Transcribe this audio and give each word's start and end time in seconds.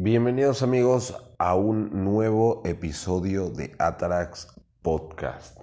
Bienvenidos 0.00 0.62
amigos 0.62 1.16
a 1.38 1.56
un 1.56 2.04
nuevo 2.04 2.62
episodio 2.64 3.50
de 3.50 3.74
Atarax 3.80 4.46
Podcast. 4.80 5.58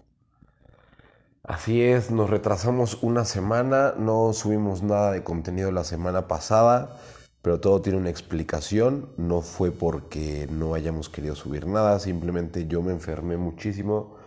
Así 1.41 1.81
es, 1.81 2.11
nos 2.11 2.29
retrasamos 2.29 3.01
una 3.01 3.23
semana, 3.23 3.93
no 3.97 4.33
subimos 4.33 4.83
nada 4.83 5.13
de 5.13 5.23
contenido 5.23 5.71
la 5.71 5.85
semana 5.85 6.27
pasada, 6.27 6.99
pero 7.41 7.61
todo 7.61 7.81
tiene 7.81 7.97
una 7.97 8.09
explicación, 8.09 9.07
no 9.15 9.39
fue 9.39 9.71
porque 9.71 10.49
no 10.51 10.73
hayamos 10.73 11.07
querido 11.07 11.35
subir 11.35 11.65
nada, 11.65 11.97
simplemente 11.99 12.67
yo 12.67 12.81
me 12.81 12.91
enfermé 12.91 13.37
muchísimo, 13.37 14.17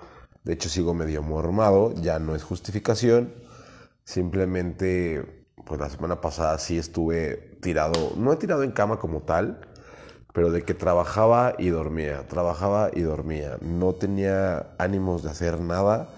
de 0.42 0.54
hecho 0.54 0.70
sigo 0.70 0.94
medio 0.94 1.22
mormado, 1.22 1.92
ya 1.96 2.18
no 2.18 2.34
es 2.34 2.44
justificación, 2.44 3.34
simplemente 4.04 5.44
pues 5.66 5.78
la 5.78 5.90
semana 5.90 6.22
pasada 6.22 6.58
sí 6.58 6.78
estuve 6.78 7.58
tirado, 7.60 8.14
no 8.16 8.32
he 8.32 8.36
tirado 8.36 8.62
en 8.62 8.70
cama 8.70 8.98
como 8.98 9.20
tal, 9.20 9.68
pero 10.38 10.52
de 10.52 10.62
que 10.62 10.72
trabajaba 10.72 11.56
y 11.58 11.70
dormía, 11.70 12.28
trabajaba 12.28 12.92
y 12.94 13.00
dormía, 13.00 13.58
no 13.60 13.94
tenía 13.94 14.70
ánimos 14.78 15.24
de 15.24 15.30
hacer 15.30 15.58
nada 15.58 16.10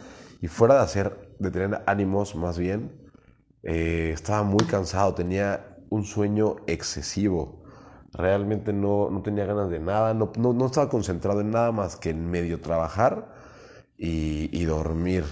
y 0.42 0.48
fuera 0.48 0.74
de 0.74 0.80
hacer, 0.80 1.34
de 1.38 1.50
tener 1.50 1.80
ánimos 1.86 2.36
más 2.36 2.58
bien, 2.58 2.92
eh, 3.62 4.10
estaba 4.12 4.42
muy 4.42 4.62
cansado, 4.66 5.14
tenía 5.14 5.78
un 5.88 6.04
sueño 6.04 6.56
excesivo, 6.66 7.64
realmente 8.12 8.74
no, 8.74 9.08
no 9.08 9.22
tenía 9.22 9.46
ganas 9.46 9.70
de 9.70 9.80
nada, 9.80 10.12
no, 10.12 10.30
no, 10.36 10.52
no, 10.52 10.66
estaba 10.66 10.90
concentrado 10.90 11.40
en 11.40 11.50
nada 11.50 11.72
más 11.72 11.96
que 11.96 12.10
en 12.10 12.30
medio 12.30 12.60
trabajar 12.60 13.26
y, 13.96 14.64
dormir. 14.66 15.24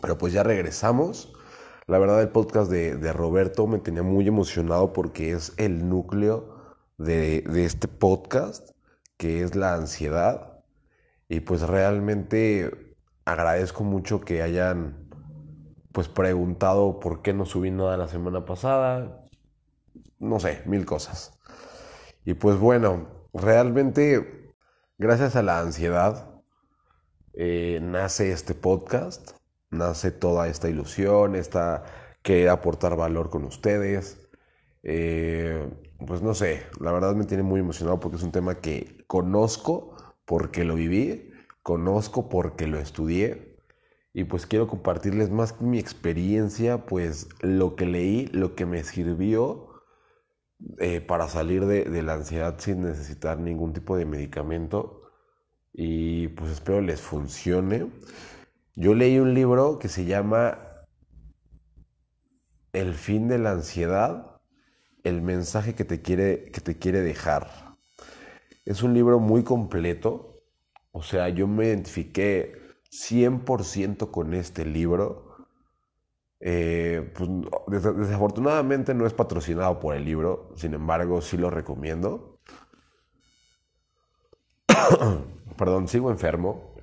Pero 0.00 0.16
pues 0.16 0.32
ya 0.32 0.42
regresamos. 0.42 1.34
La 1.86 1.98
verdad 1.98 2.22
el 2.22 2.30
podcast 2.30 2.70
de 2.70 3.12
Roberto 3.12 3.66
me 3.66 3.78
tenía 3.78 4.02
muy 4.02 4.26
emocionado 4.26 4.94
porque 4.94 5.32
es 5.32 5.52
el 5.58 5.86
núcleo 5.86 6.53
de, 6.98 7.44
este 7.64 7.88
podcast, 7.88 8.70
que 9.16 9.42
es 9.42 9.54
la 9.54 9.74
ansiedad. 9.74 10.64
Y 11.28 11.40
pues 11.40 11.62
realmente 11.62 12.96
agradezco 13.24 13.84
mucho 13.84 14.20
que 14.20 14.42
hayan 14.42 15.08
pues 15.92 16.08
preguntado 16.08 17.00
por 17.00 17.22
qué 17.22 17.32
no 17.32 17.46
subí 17.46 17.70
nada 17.70 17.96
la 17.96 18.08
semana 18.08 18.44
pasada. 18.44 19.24
No 20.18 20.40
sé, 20.40 20.62
mil 20.66 20.84
cosas. 20.86 21.38
Y 22.24 22.34
pues 22.34 22.58
bueno, 22.58 23.28
realmente 23.32 24.52
gracias 24.98 25.36
a 25.36 25.42
la 25.42 25.60
ansiedad 25.60 26.34
eh, 27.36 27.80
nace 27.82 28.30
este 28.30 28.54
podcast, 28.54 29.32
nace 29.70 30.12
toda 30.12 30.46
esta 30.48 30.68
ilusión, 30.68 31.34
esta 31.34 31.84
que 32.22 32.48
aportar 32.48 32.96
valor 32.96 33.28
con 33.28 33.44
ustedes. 33.44 34.28
Eh, 34.82 35.68
pues 36.06 36.22
no 36.22 36.34
sé, 36.34 36.62
la 36.80 36.92
verdad 36.92 37.14
me 37.14 37.24
tiene 37.24 37.42
muy 37.42 37.60
emocionado 37.60 38.00
porque 38.00 38.16
es 38.16 38.22
un 38.22 38.32
tema 38.32 38.56
que 38.56 39.04
conozco 39.06 39.96
porque 40.24 40.64
lo 40.64 40.74
viví, 40.74 41.32
conozco 41.62 42.28
porque 42.28 42.66
lo 42.66 42.78
estudié 42.78 43.56
y 44.12 44.24
pues 44.24 44.46
quiero 44.46 44.68
compartirles 44.68 45.30
más 45.30 45.52
que 45.52 45.64
mi 45.64 45.78
experiencia, 45.78 46.86
pues 46.86 47.28
lo 47.40 47.74
que 47.76 47.86
leí, 47.86 48.26
lo 48.28 48.54
que 48.54 48.66
me 48.66 48.84
sirvió 48.84 49.70
eh, 50.78 51.00
para 51.00 51.28
salir 51.28 51.66
de, 51.66 51.84
de, 51.84 52.02
la 52.02 52.14
ansiedad 52.14 52.56
sin 52.58 52.82
necesitar 52.82 53.38
ningún 53.38 53.72
tipo 53.72 53.96
de 53.96 54.06
medicamento 54.06 55.02
y 55.72 56.28
pues 56.28 56.52
espero 56.52 56.80
les 56.80 57.00
funcione. 57.00 57.90
Yo 58.76 58.94
leí 58.94 59.18
un 59.18 59.34
libro 59.34 59.78
que 59.78 59.88
se 59.88 60.04
llama 60.04 60.58
El 62.72 62.94
fin 62.94 63.28
de 63.28 63.38
la 63.38 63.52
ansiedad 63.52 64.33
el 65.04 65.22
mensaje 65.22 65.74
que 65.74 65.84
te 65.84 66.00
quiere, 66.02 66.50
que 66.50 66.60
te 66.60 66.78
quiere 66.78 67.02
dejar. 67.02 67.76
Es 68.64 68.82
un 68.82 68.94
libro 68.94 69.20
muy 69.20 69.44
completo, 69.44 70.42
o 70.92 71.02
sea, 71.02 71.28
yo 71.28 71.46
me 71.46 71.66
identifiqué 71.66 72.64
100% 72.90 74.10
con 74.10 74.34
este 74.34 74.64
libro. 74.64 75.46
Eh, 76.40 77.12
pues, 77.14 77.28
desafortunadamente 77.96 78.94
no 78.94 79.06
es 79.06 79.12
patrocinado 79.12 79.78
por 79.80 79.94
el 79.94 80.04
libro, 80.04 80.52
sin 80.56 80.74
embargo 80.74 81.20
sí 81.20 81.36
lo 81.36 81.50
recomiendo. 81.50 82.40
Perdón, 85.58 85.88
sigo 85.88 86.10
enfermo, 86.10 86.74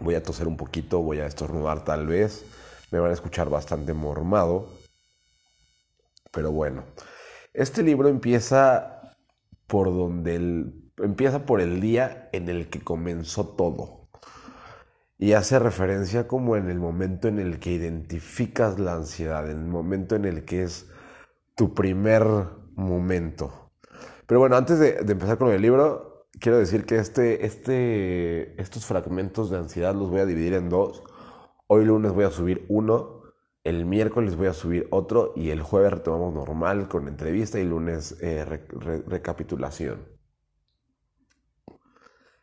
voy 0.00 0.14
a 0.14 0.22
toser 0.22 0.48
un 0.48 0.56
poquito, 0.56 1.00
voy 1.02 1.20
a 1.20 1.26
estornudar 1.26 1.84
tal 1.84 2.06
vez, 2.06 2.44
me 2.90 2.98
van 3.00 3.10
a 3.10 3.14
escuchar 3.14 3.50
bastante 3.50 3.92
mormado, 3.92 4.68
pero 6.32 6.50
bueno. 6.52 6.84
Este 7.56 7.82
libro 7.82 8.10
empieza 8.10 9.14
por 9.66 9.86
donde 9.86 10.36
el, 10.36 10.92
empieza 10.98 11.46
por 11.46 11.62
el 11.62 11.80
día 11.80 12.28
en 12.32 12.50
el 12.50 12.68
que 12.68 12.80
comenzó 12.80 13.46
todo. 13.56 14.10
Y 15.16 15.32
hace 15.32 15.58
referencia 15.58 16.28
como 16.28 16.56
en 16.56 16.68
el 16.68 16.78
momento 16.78 17.28
en 17.28 17.38
el 17.38 17.58
que 17.58 17.70
identificas 17.70 18.78
la 18.78 18.92
ansiedad, 18.92 19.50
en 19.50 19.58
el 19.58 19.68
momento 19.68 20.16
en 20.16 20.26
el 20.26 20.44
que 20.44 20.64
es 20.64 20.90
tu 21.54 21.72
primer 21.72 22.26
momento. 22.74 23.70
Pero 24.26 24.38
bueno, 24.38 24.56
antes 24.56 24.78
de, 24.78 24.98
empezar 25.08 25.38
con 25.38 25.48
el 25.48 25.62
libro, 25.62 26.28
quiero 26.38 26.58
decir 26.58 26.84
que 26.84 26.96
este, 26.96 27.46
este, 27.46 28.60
estos 28.60 28.84
fragmentos 28.84 29.48
de 29.48 29.56
ansiedad 29.56 29.94
los 29.94 30.10
voy 30.10 30.20
a 30.20 30.26
dividir 30.26 30.52
en 30.52 30.68
dos. 30.68 31.02
Hoy 31.68 31.86
lunes 31.86 32.12
voy 32.12 32.26
a 32.26 32.30
subir 32.30 32.66
uno 32.68 33.16
el 33.66 33.84
miércoles 33.84 34.36
voy 34.36 34.46
a 34.46 34.52
subir 34.52 34.86
otro 34.92 35.32
y 35.34 35.50
el 35.50 35.60
jueves 35.60 35.94
retomamos 35.94 36.32
normal 36.32 36.86
con 36.86 37.08
entrevista 37.08 37.58
y 37.58 37.64
lunes 37.64 38.16
eh, 38.20 38.44
recapitulación. 38.44 40.06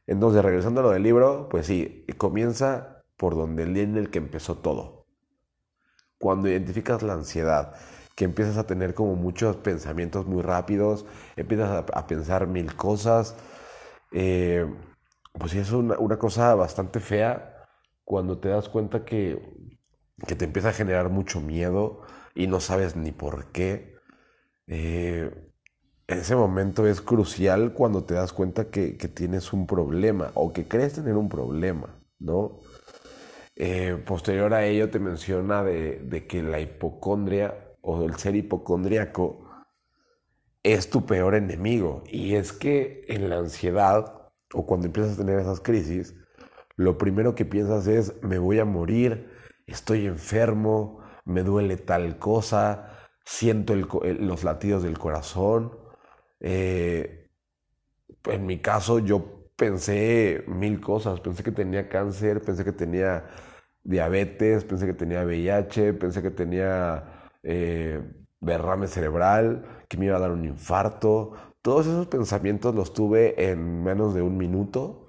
Entonces, 0.05 0.43
regresando 0.43 0.81
a 0.81 0.83
lo 0.83 0.89
del 0.91 1.01
libro, 1.01 1.47
pues 1.47 1.65
sí, 1.67 2.05
comienza 2.17 3.05
por 3.15 3.35
donde 3.35 3.63
el 3.63 3.73
día 3.73 3.83
en 3.83 3.95
el 3.95 4.09
que 4.09 4.17
empezó 4.17 4.57
todo. 4.57 5.07
Cuando 6.17 6.49
identificas 6.49 7.01
la 7.03 7.13
ansiedad, 7.13 7.73
que 8.17 8.25
empiezas 8.25 8.57
a 8.57 8.67
tener 8.67 8.93
como 8.93 9.15
muchos 9.15 9.55
pensamientos 9.55 10.25
muy 10.25 10.41
rápidos, 10.41 11.05
empiezas 11.37 11.85
a, 11.89 12.05
pensar 12.05 12.47
mil 12.47 12.75
cosas, 12.75 13.37
eh, 14.11 14.69
pues 15.31 15.53
sí, 15.53 15.59
es 15.59 15.71
una, 15.71 15.97
una 15.99 16.19
cosa 16.19 16.53
bastante 16.53 16.99
fea 16.99 17.65
cuando 18.03 18.39
te 18.39 18.49
das 18.49 18.67
cuenta 18.67 19.05
que 19.05 19.62
que 20.27 20.35
te 20.35 20.45
empieza 20.45 20.69
a 20.69 20.73
generar 20.73 21.09
mucho 21.09 21.41
miedo 21.41 22.01
y 22.35 22.47
no 22.47 22.59
sabes 22.59 22.95
ni 22.95 23.11
por 23.11 23.51
qué. 23.51 23.95
Eh, 24.67 25.31
ese 26.07 26.35
momento 26.35 26.87
es 26.87 27.01
crucial 27.01 27.73
cuando 27.73 28.03
te 28.03 28.13
das 28.13 28.33
cuenta 28.33 28.69
que, 28.69 28.91
tienes 29.13 29.53
un 29.53 29.67
problema 29.67 30.31
o 30.35 30.53
que 30.53 30.67
crees 30.67 30.93
tener 30.93 31.15
un 31.15 31.29
problema, 31.29 31.99
¿no? 32.19 32.59
Eh, 33.55 34.01
posterior 34.05 34.53
a 34.53 34.65
ello 34.65 34.89
te 34.89 34.99
menciona 34.99 35.63
de, 35.63 35.99
de, 35.99 36.27
que 36.27 36.41
la 36.41 36.59
hipocondria 36.59 37.75
o 37.81 38.03
el 38.03 38.15
ser 38.15 38.35
hipocondriaco 38.35 39.47
es 40.63 40.89
tu 40.89 41.05
peor 41.05 41.35
enemigo. 41.35 42.03
Y 42.07 42.35
es 42.35 42.51
que 42.51 43.05
en 43.07 43.29
la 43.29 43.37
ansiedad 43.37 44.31
o 44.53 44.65
cuando 44.65 44.87
empiezas 44.87 45.13
a 45.13 45.17
tener 45.17 45.39
esas 45.39 45.59
crisis, 45.59 46.15
lo 46.75 46.97
primero 46.97 47.35
que 47.35 47.45
piensas 47.45 47.87
es 47.87 48.21
me 48.23 48.39
voy 48.39 48.59
a 48.59 48.65
morir, 48.65 49.29
estoy 49.67 50.07
enfermo, 50.07 50.99
me 51.25 51.43
duele 51.43 51.77
tal 51.77 52.17
cosa, 52.19 53.07
siento 53.25 53.75
los 53.75 54.43
latidos 54.43 54.83
del 54.83 54.97
corazón. 54.99 55.77
Eh, 56.39 57.29
en 58.25 58.45
mi 58.45 58.59
caso 58.59 58.99
yo 58.99 59.49
pensé 59.55 60.43
mil 60.47 60.81
cosas, 60.81 61.19
pensé 61.19 61.43
que 61.43 61.51
tenía 61.51 61.89
cáncer, 61.89 62.41
pensé 62.41 62.63
que 62.63 62.71
tenía 62.73 63.25
diabetes, 63.83 64.63
pensé 64.65 64.85
que 64.85 64.93
tenía 64.93 65.23
VIH, 65.25 65.93
pensé 65.93 66.21
que 66.21 66.31
tenía 66.31 67.31
eh, 67.43 68.01
derrame 68.39 68.87
cerebral, 68.87 69.85
que 69.87 69.97
me 69.97 70.05
iba 70.05 70.17
a 70.17 70.19
dar 70.19 70.31
un 70.31 70.45
infarto. 70.45 71.33
Todos 71.61 71.87
esos 71.87 72.07
pensamientos 72.07 72.75
los 72.75 72.93
tuve 72.93 73.51
en 73.51 73.83
menos 73.83 74.13
de 74.13 74.21
un 74.21 74.37
minuto 74.37 75.02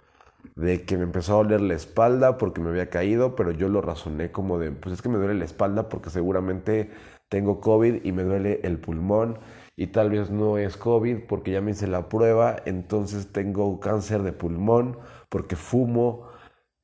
de 0.56 0.84
que 0.84 0.96
me 0.96 1.04
empezó 1.04 1.34
a 1.34 1.36
doler 1.38 1.60
la 1.60 1.74
espalda 1.74 2.38
porque 2.38 2.60
me 2.60 2.70
había 2.70 2.90
caído, 2.90 3.34
pero 3.36 3.50
yo 3.50 3.68
lo 3.68 3.80
razoné 3.80 4.32
como 4.32 4.58
de, 4.58 4.72
pues 4.72 4.94
es 4.94 5.02
que 5.02 5.08
me 5.08 5.18
duele 5.18 5.34
la 5.34 5.44
espalda 5.44 5.88
porque 5.88 6.10
seguramente 6.10 6.90
tengo 7.28 7.60
COVID 7.60 8.04
y 8.04 8.12
me 8.12 8.22
duele 8.24 8.60
el 8.64 8.78
pulmón 8.78 9.38
y 9.76 9.88
tal 9.88 10.10
vez 10.10 10.30
no 10.30 10.58
es 10.58 10.76
COVID 10.76 11.26
porque 11.28 11.52
ya 11.52 11.60
me 11.60 11.72
hice 11.72 11.86
la 11.88 12.08
prueba, 12.08 12.56
entonces 12.66 13.32
tengo 13.32 13.80
cáncer 13.80 14.22
de 14.22 14.32
pulmón 14.32 14.98
porque 15.28 15.56
fumo, 15.56 16.28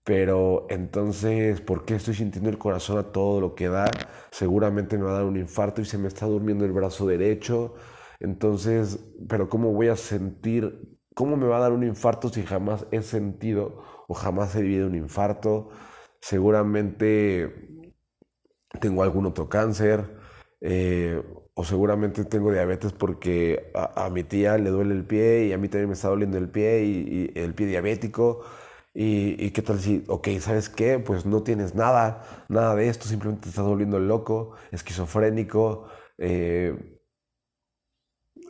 pero 0.04 0.66
entonces, 0.70 1.60
¿por 1.60 1.84
qué 1.84 1.96
estoy 1.96 2.14
sintiendo 2.14 2.50
el 2.50 2.58
corazón 2.58 2.98
a 2.98 3.12
todo 3.12 3.40
lo 3.40 3.54
que 3.54 3.68
da? 3.68 3.90
Seguramente 4.30 4.98
me 4.98 5.04
va 5.04 5.10
a 5.12 5.14
dar 5.14 5.24
un 5.24 5.36
infarto 5.36 5.80
y 5.82 5.84
se 5.84 5.98
me 5.98 6.08
está 6.08 6.26
durmiendo 6.26 6.64
el 6.64 6.72
brazo 6.72 7.06
derecho. 7.06 7.74
Entonces, 8.18 8.98
pero 9.28 9.48
¿cómo 9.48 9.72
voy 9.72 9.88
a 9.88 9.96
sentir 9.96 10.99
¿Cómo 11.14 11.36
me 11.36 11.46
va 11.46 11.58
a 11.58 11.60
dar 11.60 11.72
un 11.72 11.84
infarto 11.84 12.28
si 12.28 12.42
jamás 12.44 12.86
he 12.90 13.02
sentido 13.02 13.82
o 14.08 14.14
jamás 14.14 14.54
he 14.56 14.62
vivido 14.62 14.86
un 14.86 14.94
infarto? 14.94 15.70
Seguramente 16.20 17.88
tengo 18.80 19.02
algún 19.02 19.26
otro 19.26 19.48
cáncer. 19.48 20.16
Eh, 20.60 21.22
o 21.54 21.64
seguramente 21.64 22.24
tengo 22.24 22.52
diabetes 22.52 22.92
porque 22.92 23.70
a, 23.74 24.08
mi 24.10 24.24
tía 24.24 24.56
le 24.58 24.70
duele 24.70 24.94
el 24.94 25.04
pie 25.04 25.46
y 25.46 25.52
a 25.52 25.58
mí 25.58 25.68
también 25.68 25.88
me 25.88 25.94
está 25.94 26.08
doliendo 26.08 26.38
el 26.38 26.48
pie 26.48 26.84
y, 26.84 27.32
el 27.34 27.54
pie 27.54 27.66
diabético. 27.66 28.42
Y, 28.94 29.50
qué 29.50 29.62
tal 29.62 29.78
si, 29.80 30.04
ok, 30.08 30.28
¿sabes 30.40 30.68
qué? 30.68 30.98
Pues 30.98 31.26
no 31.26 31.42
tienes 31.42 31.74
nada, 31.74 32.46
nada 32.48 32.74
de 32.74 32.88
esto, 32.88 33.06
simplemente 33.06 33.44
te 33.44 33.48
estás 33.50 33.64
volviendo 33.64 33.98
loco, 34.00 34.52
esquizofrénico, 34.72 35.86
eh, 36.18 36.99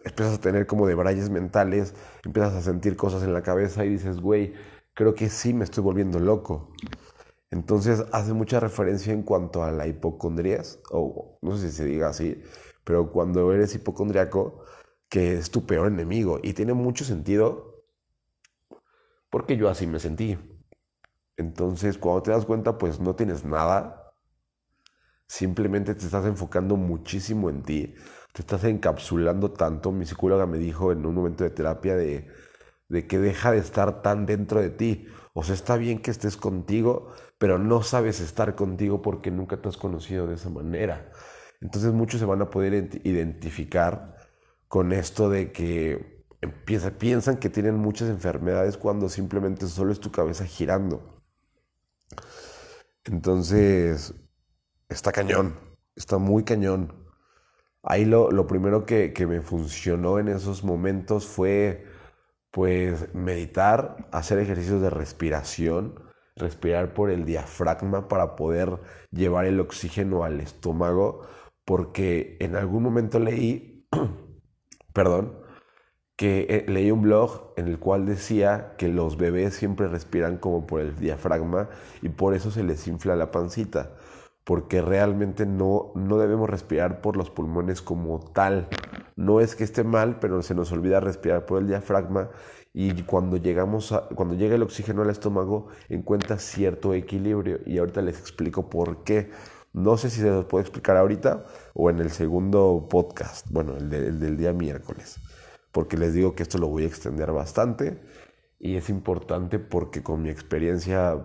empiezas 0.05 0.39
a 0.39 0.41
tener 0.41 0.67
como 0.67 0.87
debrayes 0.87 1.31
mentales, 1.31 1.95
empiezas 2.25 2.55
a 2.55 2.63
sentir 2.63 2.97
cosas 2.97 3.23
en 3.23 3.33
la 3.33 3.43
cabeza 3.43 3.85
y 3.85 3.91
dices, 3.91 4.21
güey, 4.21 4.55
creo 4.95 5.15
que 5.15 5.29
sí 5.29 5.55
me 5.55 5.65
estoy 5.65 5.83
volviendo 5.83 6.19
loco. 6.19 6.73
Entonces 7.51 8.05
hace 8.13 8.33
mucha 8.33 8.61
referencia 8.61 9.13
en 9.13 9.23
cuanto 9.23 9.65
a 9.65 9.73
la 9.73 9.87
hipocondrías, 9.87 10.81
o 10.91 11.39
no 11.43 11.57
sé 11.57 11.71
si 11.71 11.77
se 11.79 11.85
diga 11.85 12.09
así, 12.09 12.43
pero 12.85 13.11
cuando 13.13 13.53
eres 13.53 13.75
hipocondriaco, 13.75 14.65
que 15.09 15.35
es 15.35 15.51
tu 15.51 15.67
peor 15.67 15.89
enemigo. 15.89 16.39
Y 16.43 16.55
tiene 16.55 16.73
mucho 16.73 17.05
sentido 17.05 17.85
porque 19.29 19.57
yo 19.57 19.69
así 19.69 19.87
me 19.87 19.99
sentí. 19.99 20.39
Entonces, 21.37 21.99
cuando 21.99 22.23
te 22.23 22.31
das 22.31 22.47
cuenta, 22.47 22.79
pues 22.79 23.01
no 23.01 23.15
tienes 23.17 23.45
nada. 23.45 24.15
Simplemente 25.27 25.95
te 25.95 26.05
estás 26.05 26.27
enfocando 26.27 26.77
muchísimo 26.77 27.51
en 27.51 27.63
ti. 27.63 27.95
Te 28.33 28.43
estás 28.43 28.65
encapsulando 28.65 29.53
tanto. 29.53 29.93
Mi 29.93 30.07
psicóloga 30.07 30.47
me 30.47 30.59
dijo 30.59 30.93
en 30.93 31.05
un 31.07 31.15
momento 31.15 31.45
de 31.45 31.51
terapia 31.51 31.97
de, 31.97 32.29
de 32.89 33.07
que 33.07 33.19
deja 33.19 33.53
de 33.53 33.59
estar 33.59 34.03
tan 34.03 34.27
dentro 34.27 34.61
de 34.61 34.71
ti. 34.71 35.07
O 35.35 35.45
sea, 35.45 35.55
está 35.55 35.77
bien 35.77 36.01
que 36.01 36.11
estés 36.11 36.37
contigo, 36.37 37.13
pero 37.39 37.59
no 37.59 37.83
sabes 37.83 38.21
estar 38.21 38.55
contigo 38.55 39.03
porque 39.03 39.31
nunca 39.31 39.61
te 39.61 39.69
has 39.69 39.77
conocido 39.77 40.27
de 40.27 40.35
esa 40.35 40.51
manera. 40.51 41.11
Entonces 41.61 41.93
muchos 41.93 42.21
se 42.21 42.27
van 42.27 42.43
a 42.43 42.51
poder 42.51 42.75
identificar 43.05 44.17
con 44.69 44.93
esto 44.93 45.29
de 45.31 45.53
que 45.53 46.25
empieza, 46.41 46.93
piensan 46.93 47.39
que 47.39 47.51
tienen 47.51 47.77
muchas 47.77 48.09
enfermedades 48.09 48.77
cuando 48.77 49.09
simplemente 49.09 49.67
solo 49.67 49.93
es 49.93 50.01
tu 50.01 50.11
cabeza 50.13 50.45
girando. 50.47 51.23
Entonces, 53.05 54.15
está 54.89 55.13
cañón, 55.13 55.57
está 55.97 56.19
muy 56.19 56.45
cañón. 56.45 57.00
Ahí 57.83 58.05
lo, 58.05 58.31
lo 58.31 58.47
primero 58.47 58.85
que, 58.87 59.13
que 59.13 59.27
me 59.27 59.41
funcionó 59.41 60.19
en 60.19 60.29
esos 60.29 60.65
momentos 60.65 61.27
fue 61.27 61.87
pues 62.51 63.15
meditar, 63.15 64.09
hacer 64.13 64.39
ejercicios 64.39 64.83
de 64.83 64.91
respiración, 64.91 65.95
respirar 66.37 66.95
por 66.95 67.11
el 67.11 67.25
diafragma 67.25 68.09
para 68.09 68.37
poder 68.37 68.81
llevar 69.11 69.47
el 69.47 69.61
oxígeno 69.61 70.25
al 70.25 70.41
estómago, 70.41 71.23
porque 71.65 72.37
en 72.41 72.57
algún 72.57 72.83
momento 72.83 73.19
leí, 73.21 73.87
perdón, 74.93 75.39
que 76.17 76.47
eh, 76.51 76.65
leí 76.69 76.91
un 76.91 77.03
blog 77.03 77.55
en 77.57 77.69
el 77.69 77.79
cual 77.79 78.05
decía 78.07 78.75
que 78.77 78.89
los 78.89 79.17
bebés 79.17 79.55
siempre 79.55 79.89
respiran 79.89 80.37
como 80.39 80.67
por 80.67 80.81
el 80.83 80.97
diafragma 80.97 81.71
y 82.03 82.11
por 82.11 82.35
eso 82.35 82.51
se 82.51 82.63
les 82.63 82.87
infla 82.89 83.17
la 83.17 83.31
pancita, 83.31 83.93
porque 84.51 84.83
realmente 84.83 85.47
no, 85.47 85.93
no 85.95 86.19
debemos 86.19 86.51
respirar 86.51 87.01
por 87.03 87.17
los 87.17 87.31
pulmones 87.31 87.83
como 87.83 88.19
tal. 88.19 88.67
No 89.15 89.39
es 89.39 89.55
que 89.55 89.63
esté 89.63 89.85
mal, 89.85 90.19
pero 90.19 90.43
se 90.43 90.57
nos 90.57 90.73
olvida 90.73 90.99
respirar 90.99 91.47
por 91.47 91.61
el 91.61 91.69
diafragma 91.69 92.31
y 92.73 93.05
cuando, 93.05 93.37
llegamos 93.37 93.95
cuando 94.17 94.35
llega 94.35 94.57
el 94.57 94.65
oxígeno 94.65 95.03
al 95.03 95.11
estómago 95.11 95.69
encuentra 95.89 96.37
cierto 96.41 96.95
equilibrio 96.95 97.61
y 97.65 97.79
ahorita 97.79 98.03
les 98.03 98.19
explico 98.19 98.69
por 98.69 99.05
qué. 99.05 99.31
No 99.73 99.97
sé 99.97 100.11
si 100.11 100.21
se 100.21 100.31
los 100.31 100.47
puedo 100.47 100.63
explicar 100.63 100.97
ahorita 100.97 101.45
o 101.75 101.89
en 101.89 102.01
el 102.01 102.11
segundo 102.11 102.89
podcast, 102.91 103.47
bueno, 103.53 103.77
el, 103.77 103.95
el 103.95 104.19
del 104.19 104.37
día 104.37 104.53
miércoles, 104.53 105.21
porque 105.71 105.97
les 105.97 106.13
digo 106.13 106.35
que 106.35 106.43
esto 106.43 106.59
lo 106.59 106.67
voy 106.67 106.83
a 106.83 106.89
extender 106.89 107.31
bastante 107.31 108.01
y 108.59 108.75
es 108.75 108.91
importante 108.91 109.61
porque 109.61 110.03
con 110.03 110.23
mi 110.23 110.29
experiencia 110.29 111.25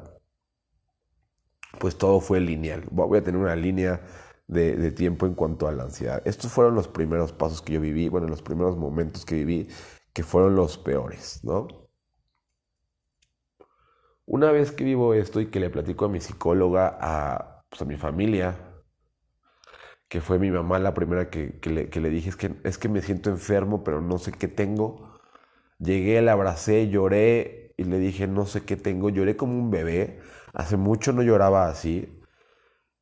pues 1.85 1.99
todo 1.99 2.19
fue 2.19 2.39
lineal. 2.39 2.83
Voy 2.89 3.19
a 3.19 3.23
tener 3.23 3.39
una 3.39 3.55
línea 3.55 4.01
de, 4.47 4.75
de, 4.75 4.91
tiempo 4.91 5.27
en 5.27 5.35
cuanto 5.35 5.67
a 5.67 5.71
la 5.71 5.83
ansiedad. 5.83 6.19
Estos 6.25 6.51
fueron 6.51 6.73
los 6.73 6.87
primeros 6.87 7.31
pasos 7.31 7.61
que 7.61 7.73
yo 7.73 7.79
viví, 7.79 8.09
bueno, 8.09 8.27
los 8.27 8.41
primeros 8.41 8.75
momentos 8.75 9.23
que 9.23 9.35
viví 9.35 9.67
que 10.11 10.23
fueron 10.23 10.55
los 10.55 10.79
peores, 10.79 11.41
¿no? 11.43 11.67
Una 14.25 14.51
vez 14.51 14.71
que 14.71 14.83
vivo 14.83 15.13
esto 15.13 15.39
y 15.39 15.51
que 15.51 15.59
le 15.59 15.69
platico 15.69 16.05
a 16.05 16.09
mi 16.09 16.19
psicóloga, 16.21 16.97
a, 16.99 17.63
pues, 17.69 17.83
a 17.83 17.85
mi 17.85 17.97
familia, 17.97 18.57
que 20.07 20.21
fue 20.21 20.39
mi 20.39 20.49
mamá 20.49 20.79
la 20.79 20.95
primera 20.95 21.29
que, 21.29 21.59
le, 21.69 22.09
dije, 22.09 22.29
es 22.29 22.35
que, 22.35 22.55
es 22.63 22.79
que 22.79 22.89
me 22.89 23.03
siento 23.03 23.29
enfermo, 23.29 23.83
pero 23.83 24.01
no 24.01 24.17
sé 24.17 24.31
qué 24.31 24.47
tengo. 24.47 25.19
Llegué, 25.77 26.19
la 26.23 26.31
abracé, 26.31 26.89
lloré 26.89 27.64
y 27.77 27.83
le 27.83 27.99
dije, 27.99 28.27
no 28.27 28.45
sé 28.45 28.63
qué 28.63 28.77
tengo. 28.77 29.09
Lloré 29.09 29.35
como 29.37 29.57
un 29.57 29.71
bebé. 29.71 30.19
Hace 30.53 30.77
mucho 30.77 31.13
no 31.13 31.21
lloraba 31.23 31.67
así. 31.67 32.21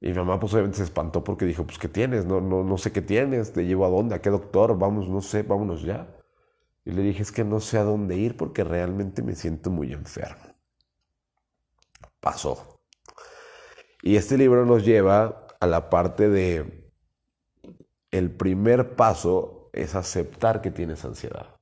Y 0.02 0.08
mi 0.10 0.14
mamá 0.16 0.40
pues 0.40 0.54
obviamente 0.54 0.78
se 0.80 0.84
espantó 0.84 1.24
porque 1.24 1.46
dijo, 1.46 1.66
pues 1.66 1.80
¿qué 1.80 1.88
tienes? 1.88 2.26
No, 2.26 2.42
no, 2.42 2.64
no 2.64 2.78
sé 2.78 2.92
qué 2.92 3.02
tienes, 3.02 3.54
te 3.54 3.66
llevo 3.66 3.86
a 3.86 3.90
dónde, 3.90 4.16
a 4.16 4.22
qué 4.22 4.30
doctor, 4.30 4.78
vamos, 4.78 5.08
no 5.08 5.22
sé, 5.22 5.44
vámonos 5.44 5.84
ya. 5.84 6.14
Y 6.86 6.92
le 6.92 7.02
dije, 7.04 7.24
es 7.24 7.32
que 7.32 7.46
no 7.46 7.60
sé 7.62 7.78
a 7.78 7.84
dónde 7.84 8.18
ir 8.18 8.36
porque 8.36 8.64
realmente 8.64 9.22
me 9.24 9.36
siento 9.36 9.70
muy 9.70 9.94
enfermo. 9.94 10.56
Pasó. 12.20 12.82
Y 14.02 14.18
este 14.18 14.38
libro 14.38 14.66
nos 14.66 14.84
lleva 14.84 15.48
a 15.60 15.68
la 15.68 15.90
parte 15.90 16.28
de, 16.28 16.92
el 18.12 18.32
primer 18.36 18.96
paso 18.96 19.70
es 19.72 19.96
aceptar 19.96 20.62
que 20.62 20.72
tienes 20.72 21.06
ansiedad. 21.06 21.56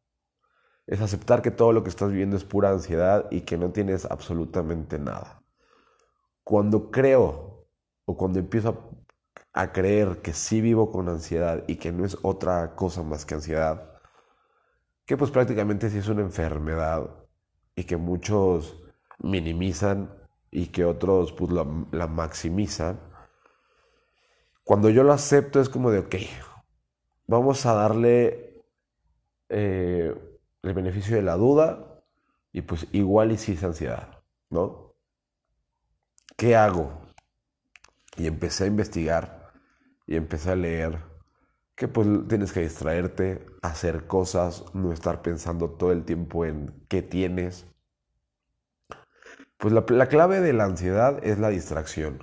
Es 0.91 0.99
aceptar 0.99 1.41
que 1.41 1.51
todo 1.51 1.71
lo 1.71 1.83
que 1.83 1.89
estás 1.89 2.11
viviendo 2.11 2.35
es 2.35 2.43
pura 2.43 2.69
ansiedad 2.69 3.25
y 3.31 3.41
que 3.41 3.57
no 3.57 3.71
tienes 3.71 4.03
absolutamente 4.03 4.99
nada. 4.99 5.41
Cuando 6.43 6.91
creo 6.91 7.65
o 8.03 8.17
cuando 8.17 8.39
empiezo 8.39 8.99
a, 9.53 9.61
a 9.63 9.71
creer 9.71 10.21
que 10.21 10.33
sí 10.33 10.59
vivo 10.59 10.91
con 10.91 11.07
ansiedad 11.07 11.63
y 11.67 11.77
que 11.77 11.93
no 11.93 12.03
es 12.03 12.17
otra 12.23 12.75
cosa 12.75 13.03
más 13.03 13.25
que 13.25 13.35
ansiedad, 13.35 14.01
que 15.05 15.15
pues 15.15 15.31
prácticamente 15.31 15.89
sí 15.89 15.99
es 15.99 16.09
una 16.09 16.23
enfermedad 16.23 17.09
y 17.73 17.85
que 17.85 17.95
muchos 17.95 18.83
minimizan 19.19 20.13
y 20.51 20.67
que 20.67 20.83
otros 20.83 21.31
pues 21.31 21.53
la, 21.53 22.07
maximizan. 22.07 22.99
Cuando 24.65 24.89
yo 24.89 25.03
lo 25.03 25.13
acepto 25.13 25.61
es 25.61 25.69
como 25.69 25.89
de, 25.89 25.99
ok, 25.99 26.15
vamos 27.27 27.65
a 27.65 27.75
darle 27.75 28.61
eh, 29.47 30.30
el 30.63 30.73
beneficio 30.73 31.15
de 31.15 31.21
la 31.23 31.35
duda 31.35 32.03
y 32.51 32.61
pues 32.61 32.87
igual 32.91 33.31
y 33.31 33.37
sí 33.37 33.53
es 33.53 33.63
ansiedad, 33.63 34.23
¿no? 34.49 34.95
¿Qué 36.37 36.55
hago? 36.55 37.01
Y 38.17 38.27
empecé 38.27 38.65
a 38.65 38.67
investigar 38.67 39.51
y 40.07 40.15
empecé 40.15 40.51
a 40.51 40.55
leer 40.55 40.99
que 41.75 41.87
pues 41.87 42.07
tienes 42.27 42.53
que 42.53 42.61
distraerte, 42.61 43.45
hacer 43.61 44.07
cosas, 44.07 44.65
no 44.75 44.91
estar 44.93 45.21
pensando 45.21 45.71
todo 45.71 45.91
el 45.91 46.05
tiempo 46.05 46.45
en 46.45 46.85
qué 46.89 47.01
tienes. 47.01 47.65
Pues 49.57 49.73
la, 49.73 49.85
la 49.87 50.07
clave 50.07 50.41
de 50.41 50.51
la 50.51 50.65
ansiedad 50.65 51.23
es 51.23 51.39
la 51.39 51.47
distracción. 51.49 52.19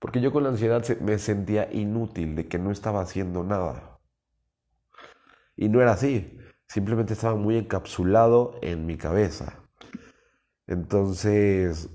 Porque 0.00 0.20
yo 0.20 0.32
con 0.32 0.42
la 0.42 0.48
ansiedad 0.48 0.84
me 1.00 1.16
sentía 1.18 1.72
inútil, 1.72 2.34
de 2.34 2.48
que 2.48 2.58
no 2.58 2.72
estaba 2.72 3.02
haciendo 3.02 3.44
nada. 3.44 3.99
Y 5.60 5.68
no 5.68 5.82
era 5.82 5.92
así, 5.92 6.38
simplemente 6.66 7.12
estaba 7.12 7.36
muy 7.36 7.58
encapsulado 7.58 8.58
en 8.62 8.86
mi 8.86 8.96
cabeza. 8.96 9.58
Entonces, 10.66 11.90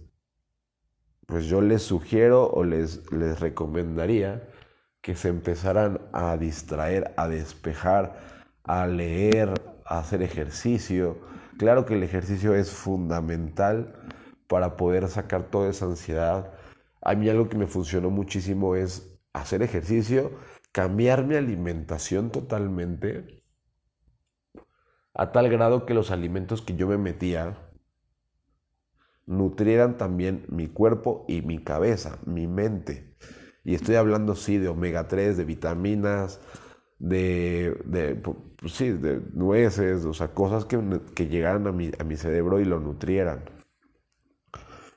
pues 1.25 1.47
yo 1.47 1.61
les 1.61 1.81
sugiero 1.81 2.47
o 2.47 2.63
les, 2.63 3.11
les 3.11 3.39
recomendaría 3.39 4.47
que 5.01 5.15
se 5.15 5.29
empezaran 5.29 5.99
a 6.13 6.37
distraer, 6.37 7.15
a 7.17 7.27
despejar, 7.27 8.19
a 8.63 8.85
leer, 8.85 9.51
a 9.83 9.97
hacer 9.97 10.21
ejercicio. 10.21 11.17
Claro 11.57 11.87
que 11.87 11.95
el 11.95 12.03
ejercicio 12.03 12.53
es 12.53 12.69
fundamental 12.69 13.95
para 14.47 14.77
poder 14.77 15.07
sacar 15.07 15.49
toda 15.49 15.71
esa 15.71 15.85
ansiedad. 15.85 16.53
A 17.01 17.15
mí 17.15 17.29
algo 17.29 17.49
que 17.49 17.57
me 17.57 17.65
funcionó 17.65 18.11
muchísimo 18.11 18.75
es 18.75 19.11
hacer 19.33 19.63
ejercicio, 19.63 20.33
cambiar 20.71 21.25
mi 21.25 21.33
alimentación 21.33 22.29
totalmente, 22.29 23.43
a 25.15 25.31
tal 25.31 25.49
grado 25.49 25.85
que 25.85 25.93
los 25.93 26.11
alimentos 26.11 26.61
que 26.61 26.75
yo 26.75 26.87
me 26.87 26.97
metía 26.97 27.57
nutrieran 29.25 29.97
también 29.97 30.45
mi 30.49 30.67
cuerpo 30.67 31.25
y 31.27 31.41
mi 31.41 31.63
cabeza, 31.63 32.19
mi 32.25 32.47
mente. 32.47 33.15
Y 33.63 33.73
estoy 33.73 33.95
hablando, 33.95 34.35
sí, 34.35 34.57
de 34.57 34.67
omega 34.67 35.07
3, 35.07 35.37
de 35.37 35.45
vitaminas, 35.45 36.39
de, 36.99 37.81
de, 37.85 38.15
pues 38.15 38.73
sí, 38.73 38.91
de 38.91 39.21
nueces, 39.33 40.05
o 40.05 40.13
sea, 40.13 40.33
cosas 40.33 40.65
que, 40.65 40.79
que 41.15 41.27
llegaran 41.27 41.65
a 41.67 41.71
mi, 41.71 41.91
a 41.97 42.03
mi 42.03 42.15
cerebro 42.17 42.59
y 42.59 42.65
lo 42.65 42.79
nutrieran. 42.79 43.45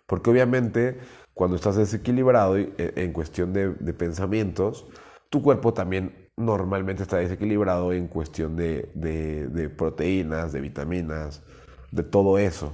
Porque 0.07 0.31
obviamente 0.31 0.99
cuando 1.33 1.57
estás 1.57 1.77
desequilibrado 1.77 2.59
e, 2.59 2.73
en 2.77 3.13
cuestión 3.13 3.53
de, 3.53 3.71
de, 3.75 3.95
pensamientos, 3.95 4.87
tu 5.31 5.43
cuerpo 5.43 5.73
también 5.73 6.28
normalmente 6.39 7.03
está 7.03 7.19
desequilibrado 7.19 7.93
en 7.93 8.09
cuestión 8.09 8.57
de, 8.57 8.91
de 8.95 9.69
proteínas, 9.69 10.53
de 10.53 10.61
vitaminas, 10.61 11.43
de 11.91 12.03
todo 12.03 12.39
eso. 12.39 12.73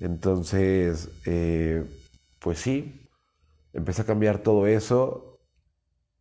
Entonces, 0.00 1.10
eh, 1.26 1.84
pues 2.38 2.60
sí, 2.60 3.08
empecé 3.72 4.02
a 4.02 4.06
cambiar 4.06 4.38
todo 4.38 4.66
eso 4.66 5.40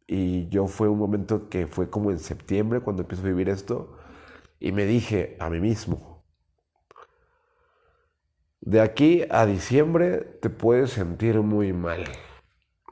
y 0.07 0.47
yo 0.49 0.67
fue 0.67 0.87
un 0.87 0.97
momento 0.97 1.49
que 1.49 1.67
fue 1.67 1.89
como 1.89 2.11
en 2.11 2.19
septiembre 2.19 2.79
cuando 2.79 3.03
empecé 3.03 3.21
a 3.21 3.25
vivir 3.25 3.49
esto 3.49 3.97
y 4.59 4.71
me 4.71 4.85
dije 4.85 5.35
a 5.39 5.49
mí 5.49 5.59
mismo, 5.59 6.23
de 8.61 8.81
aquí 8.81 9.23
a 9.29 9.45
diciembre 9.45 10.17
te 10.41 10.49
puedes 10.49 10.91
sentir 10.91 11.39
muy 11.41 11.73
mal. 11.73 12.03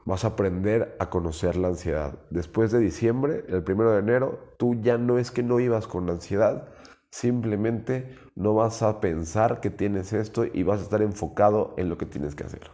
Vas 0.06 0.24
a 0.24 0.28
aprender 0.28 0.96
a 0.98 1.10
conocer 1.10 1.56
la 1.56 1.68
ansiedad. 1.68 2.18
Después 2.30 2.72
de 2.72 2.78
diciembre, 2.78 3.44
el 3.48 3.62
primero 3.62 3.92
de 3.92 3.98
enero, 3.98 4.54
tú 4.56 4.74
ya 4.80 4.96
no 4.96 5.18
es 5.18 5.30
que 5.30 5.42
no 5.42 5.60
ibas 5.60 5.86
con 5.86 6.08
ansiedad, 6.08 6.68
Simplemente 7.16 8.14
no 8.34 8.54
vas 8.54 8.82
a 8.82 9.00
pensar 9.00 9.60
que 9.60 9.70
tienes 9.70 10.12
esto 10.12 10.44
y 10.44 10.62
vas 10.64 10.80
a 10.80 10.82
estar 10.82 11.00
enfocado 11.00 11.74
en 11.78 11.88
lo 11.88 11.96
que 11.96 12.04
tienes 12.04 12.34
que 12.34 12.44
hacer. 12.44 12.70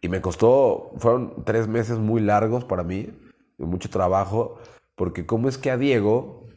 Y 0.00 0.08
me 0.08 0.20
costó, 0.20 0.90
fueron 0.96 1.44
tres 1.44 1.68
meses 1.68 1.98
muy 1.98 2.20
largos 2.20 2.64
para 2.64 2.82
mí, 2.82 3.16
mucho 3.56 3.88
trabajo, 3.88 4.58
porque 4.96 5.26
cómo 5.26 5.48
es 5.48 5.56
que 5.56 5.70
a 5.70 5.78
Diego, 5.78 6.48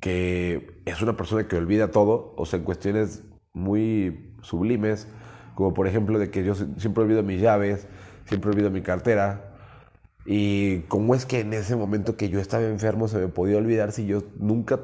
que 0.00 0.82
es 0.84 1.00
una 1.00 1.16
persona 1.16 1.46
que 1.46 1.54
olvida 1.54 1.92
todo, 1.92 2.34
o 2.36 2.46
sea, 2.46 2.58
en 2.58 2.64
cuestiones 2.64 3.24
muy 3.52 4.34
sublimes, 4.42 5.06
como 5.54 5.74
por 5.74 5.86
ejemplo 5.86 6.18
de 6.18 6.30
que 6.30 6.44
yo 6.44 6.54
siempre 6.54 7.04
olvido 7.04 7.22
mis 7.22 7.40
llaves, 7.40 7.86
siempre 8.26 8.50
olvido 8.50 8.70
mi 8.70 8.82
cartera, 8.82 9.52
y 10.24 10.80
cómo 10.82 11.14
es 11.14 11.26
que 11.26 11.40
en 11.40 11.52
ese 11.52 11.76
momento 11.76 12.16
que 12.16 12.28
yo 12.28 12.38
estaba 12.40 12.64
enfermo 12.64 13.08
se 13.08 13.18
me 13.18 13.28
podía 13.28 13.58
olvidar 13.58 13.92
si 13.92 14.06
yo 14.06 14.22
nunca 14.38 14.80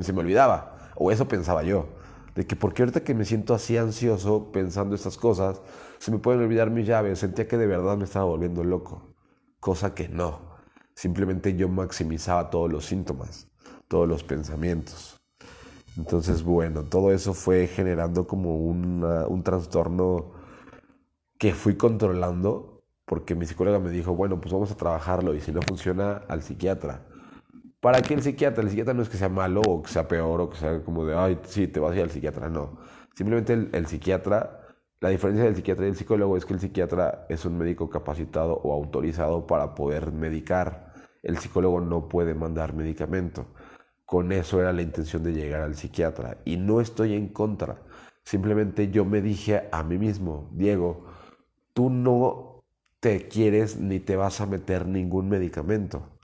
se 0.00 0.12
me 0.12 0.20
olvidaba. 0.20 0.78
O 0.96 1.10
eso 1.10 1.28
pensaba 1.28 1.62
yo. 1.62 1.88
De 2.34 2.46
que 2.46 2.56
porque 2.56 2.82
ahorita 2.82 3.00
que 3.00 3.14
me 3.14 3.24
siento 3.24 3.54
así 3.54 3.76
ansioso 3.76 4.50
pensando 4.52 4.94
estas 4.94 5.16
cosas, 5.16 5.60
se 5.98 6.10
me 6.10 6.18
pueden 6.18 6.40
olvidar 6.40 6.70
mis 6.70 6.86
llaves. 6.86 7.18
Sentía 7.18 7.48
que 7.48 7.58
de 7.58 7.66
verdad 7.66 7.96
me 7.96 8.04
estaba 8.04 8.24
volviendo 8.24 8.64
loco. 8.64 9.14
Cosa 9.60 9.94
que 9.94 10.08
no. 10.08 10.56
Simplemente 10.94 11.54
yo 11.56 11.68
maximizaba 11.68 12.50
todos 12.50 12.72
los 12.72 12.86
síntomas, 12.86 13.48
todos 13.88 14.08
los 14.08 14.24
pensamientos. 14.24 15.17
Entonces, 15.98 16.42
bueno, 16.42 16.84
todo 16.84 17.12
eso 17.12 17.34
fue 17.34 17.66
generando 17.66 18.26
como 18.26 18.56
un 18.56 19.42
trastorno 19.44 20.32
que 21.38 21.52
fui 21.52 21.76
controlando 21.76 22.78
porque 23.08 23.34
mi 23.34 23.46
psicóloga 23.46 23.78
me 23.78 23.90
dijo, 23.90 24.14
bueno, 24.14 24.40
pues 24.40 24.52
vamos 24.52 24.70
a 24.70 24.76
trabajarlo 24.76 25.34
y 25.34 25.40
si 25.40 25.50
no 25.50 25.62
funciona, 25.62 26.22
al 26.28 26.42
psiquiatra. 26.42 27.06
¿Para 27.80 28.02
qué 28.02 28.14
el 28.14 28.22
psiquiatra? 28.22 28.62
El 28.62 28.68
psiquiatra 28.68 28.92
no 28.92 29.02
es 29.02 29.08
que 29.08 29.16
sea 29.16 29.30
malo 29.30 29.62
o 29.66 29.82
que 29.82 29.88
sea 29.88 30.06
peor 30.06 30.42
o 30.42 30.50
que 30.50 30.58
sea 30.58 30.84
como 30.84 31.06
de, 31.06 31.16
ay, 31.16 31.38
sí, 31.44 31.68
te 31.68 31.80
vas 31.80 31.92
a 31.92 31.96
ir 31.96 32.02
al 32.02 32.10
psiquiatra, 32.10 32.50
no. 32.50 32.78
Simplemente 33.14 33.54
el, 33.54 33.86
psiquiatra, 33.86 34.60
la 35.00 35.08
diferencia 35.08 35.44
del 35.44 35.56
psiquiatra 35.56 35.86
y 35.86 35.88
el 35.88 35.96
psicólogo 35.96 36.36
es 36.36 36.44
que 36.44 36.52
el 36.52 36.60
psiquiatra 36.60 37.26
es 37.30 37.44
un 37.46 37.56
médico 37.56 37.88
capacitado 37.88 38.60
o 38.62 38.74
autorizado 38.74 39.46
para 39.46 39.74
poder 39.74 40.12
medicar. 40.12 40.92
El 41.22 41.38
psicólogo 41.38 41.80
no 41.80 42.08
puede 42.08 42.34
mandar 42.34 42.74
medicamento. 42.74 43.46
Con 44.08 44.32
eso 44.32 44.58
era 44.58 44.72
la 44.72 44.80
intención 44.80 45.22
de 45.22 45.34
llegar 45.34 45.60
al 45.60 45.74
psiquiatra. 45.74 46.38
Y 46.46 46.56
no 46.56 46.80
estoy 46.80 47.12
en 47.12 47.28
contra. 47.28 47.82
Simplemente 48.24 48.90
yo 48.90 49.04
me 49.04 49.20
dije 49.20 49.68
a 49.70 49.82
mí 49.82 49.98
mismo, 49.98 50.48
Diego, 50.54 51.04
tú 51.74 51.90
no 51.90 52.64
te 53.00 53.28
quieres 53.28 53.76
ni 53.78 54.00
te 54.00 54.16
vas 54.16 54.40
a 54.40 54.46
meter 54.46 54.86
ningún 54.86 55.28
medicamento. 55.28 56.18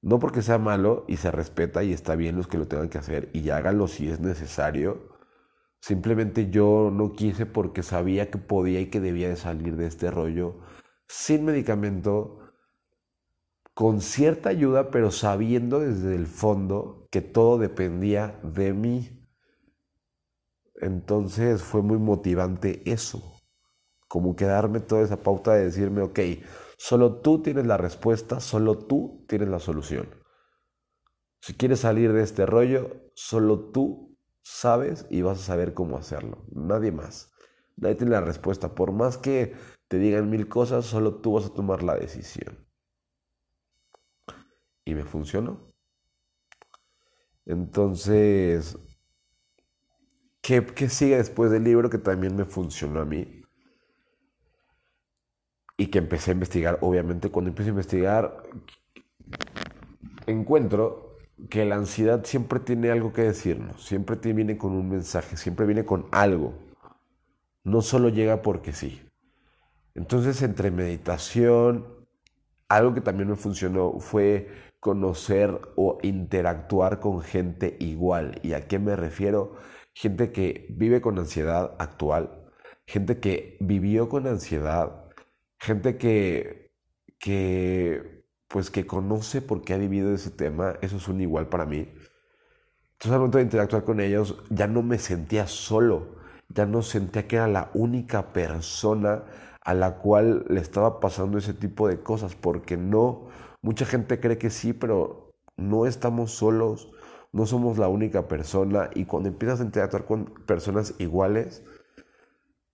No 0.00 0.20
porque 0.20 0.42
sea 0.42 0.58
malo 0.58 1.04
y 1.08 1.16
se 1.16 1.32
respeta 1.32 1.82
y 1.82 1.92
está 1.92 2.14
bien 2.14 2.36
los 2.36 2.46
que 2.46 2.58
lo 2.58 2.68
tengan 2.68 2.88
que 2.88 2.98
hacer 2.98 3.30
y 3.32 3.50
háganlo 3.50 3.88
si 3.88 4.08
es 4.08 4.20
necesario. 4.20 5.08
Simplemente 5.80 6.50
yo 6.50 6.92
no 6.92 7.14
quise 7.14 7.46
porque 7.46 7.82
sabía 7.82 8.30
que 8.30 8.38
podía 8.38 8.78
y 8.78 8.90
que 8.90 9.00
debía 9.00 9.28
de 9.28 9.34
salir 9.34 9.74
de 9.74 9.88
este 9.88 10.12
rollo 10.12 10.60
sin 11.08 11.44
medicamento, 11.44 12.38
con 13.76 14.00
cierta 14.00 14.48
ayuda, 14.48 14.90
pero 14.90 15.10
sabiendo 15.10 15.80
desde 15.80 16.14
el 16.14 16.26
fondo 16.26 17.06
que 17.10 17.20
todo 17.20 17.58
dependía 17.58 18.40
de 18.42 18.72
mí. 18.72 19.28
Entonces 20.76 21.62
fue 21.62 21.82
muy 21.82 21.98
motivante 21.98 22.80
eso 22.90 23.36
como 24.08 24.34
quedarme 24.34 24.80
toda 24.80 25.02
esa 25.02 25.22
pauta 25.22 25.52
de 25.52 25.66
decirme, 25.66 26.00
ok, 26.00 26.18
solo 26.78 27.16
tú 27.16 27.42
tienes 27.42 27.66
la 27.66 27.76
respuesta, 27.76 28.40
solo 28.40 28.78
tú 28.78 29.26
tienes 29.28 29.48
la 29.48 29.58
solución. 29.58 30.08
Si 31.42 31.52
quieres 31.52 31.80
salir 31.80 32.14
de 32.14 32.22
este 32.22 32.46
rollo, 32.46 33.10
solo 33.14 33.72
tú 33.72 34.16
sabes 34.42 35.04
y 35.10 35.20
vas 35.20 35.40
a 35.40 35.42
saber 35.42 35.74
cómo 35.74 35.98
hacerlo, 35.98 36.46
nadie 36.50 36.92
más. 36.92 37.30
Nadie 37.76 37.96
tiene 37.96 38.12
la 38.12 38.22
respuesta, 38.22 38.74
por 38.74 38.92
más 38.92 39.18
que 39.18 39.54
te 39.88 39.98
digan 39.98 40.30
mil 40.30 40.48
cosas, 40.48 40.86
solo 40.86 41.16
tú 41.16 41.34
vas 41.34 41.44
a 41.44 41.52
tomar 41.52 41.82
la 41.82 41.94
decisión. 41.94 42.65
Y 44.86 44.94
me 44.94 45.04
funcionó. 45.04 45.60
Entonces, 47.44 48.78
¿qué, 50.40 50.64
¿qué, 50.64 50.88
sigue 50.88 51.18
después 51.18 51.50
del 51.50 51.64
libro 51.64 51.90
que 51.90 51.98
también 51.98 52.34
me 52.34 52.46
funcionó 52.46 53.00
a 53.00 53.04
mí? 53.04 53.36
y 55.76 55.88
que 55.88 55.98
empecé 55.98 56.30
a 56.30 56.34
investigar. 56.34 56.78
Obviamente, 56.80 57.30
cuando 57.30 57.50
empecé 57.50 57.68
a 57.68 57.72
investigar, 57.72 58.42
encuentro 60.26 61.18
que 61.50 61.64
la 61.64 61.76
ansiedad 61.76 62.24
siempre 62.24 62.60
tiene 62.60 62.90
algo 62.90 63.12
que 63.12 63.22
decirnos, 63.22 63.84
siempre 63.84 64.16
viene 64.32 64.56
con 64.56 64.72
un 64.72 64.88
mensaje, 64.88 65.36
siempre 65.36 65.66
viene 65.66 65.84
con 65.84 66.06
algo. 66.12 66.54
No 67.64 67.82
solo 67.82 68.08
llega 68.08 68.42
porque 68.42 68.72
sí. 68.72 69.02
Entonces, 69.94 70.40
entre 70.42 70.70
meditación, 70.70 71.86
algo 72.68 72.94
que 72.94 73.00
también 73.00 73.28
me 73.28 73.36
funcionó 73.36 73.98
fue 74.00 74.48
conocer 74.80 75.60
o 75.76 75.98
interactuar 76.02 77.00
con 77.00 77.22
gente 77.22 77.76
igual. 77.80 78.40
¿Y 78.42 78.54
a 78.54 78.68
qué 78.68 78.78
me 78.78 78.96
refiero? 78.96 79.56
Gente 79.94 80.32
que 80.32 80.66
vive 80.70 81.00
con 81.00 81.18
ansiedad 81.18 81.74
actual, 81.78 82.50
gente 82.86 83.20
que 83.20 83.56
vivió 83.60 84.08
con 84.08 84.26
ansiedad 84.26 85.06
gente 85.58 85.96
que, 85.98 86.72
que, 87.18 88.24
pues 88.48 88.70
que 88.70 88.86
conoce 88.86 89.42
por 89.42 89.62
qué 89.62 89.74
ha 89.74 89.78
vivido 89.78 90.14
ese 90.14 90.30
tema, 90.30 90.76
eso 90.80 90.96
es 90.96 91.08
un 91.08 91.20
igual 91.20 91.48
para 91.48 91.66
mí. 91.66 91.88
Entonces 92.92 93.12
al 93.12 93.18
momento 93.18 93.38
de 93.38 93.44
interactuar 93.44 93.84
con 93.84 94.00
ellos 94.00 94.42
ya 94.50 94.66
no 94.66 94.82
me 94.82 94.98
sentía 94.98 95.46
solo, 95.46 96.16
ya 96.48 96.66
no 96.66 96.82
sentía 96.82 97.26
que 97.28 97.36
era 97.36 97.48
la 97.48 97.70
única 97.74 98.32
persona 98.32 99.24
a 99.62 99.74
la 99.74 99.98
cual 99.98 100.44
le 100.48 100.60
estaba 100.60 101.00
pasando 101.00 101.38
ese 101.38 101.52
tipo 101.52 101.88
de 101.88 102.00
cosas, 102.00 102.36
porque 102.36 102.76
no, 102.76 103.28
mucha 103.66 103.84
gente 103.84 104.20
cree 104.20 104.38
que 104.38 104.48
sí, 104.48 104.72
pero 104.72 105.34
no 105.56 105.86
estamos 105.86 106.30
solos, 106.30 106.92
no 107.32 107.46
somos 107.46 107.78
la 107.78 107.88
única 107.88 108.28
persona 108.28 108.90
y 108.94 109.06
cuando 109.06 109.28
empiezas 109.28 109.60
a 109.60 109.64
interactuar 109.64 110.04
con 110.04 110.26
personas 110.46 110.94
iguales, 110.98 111.64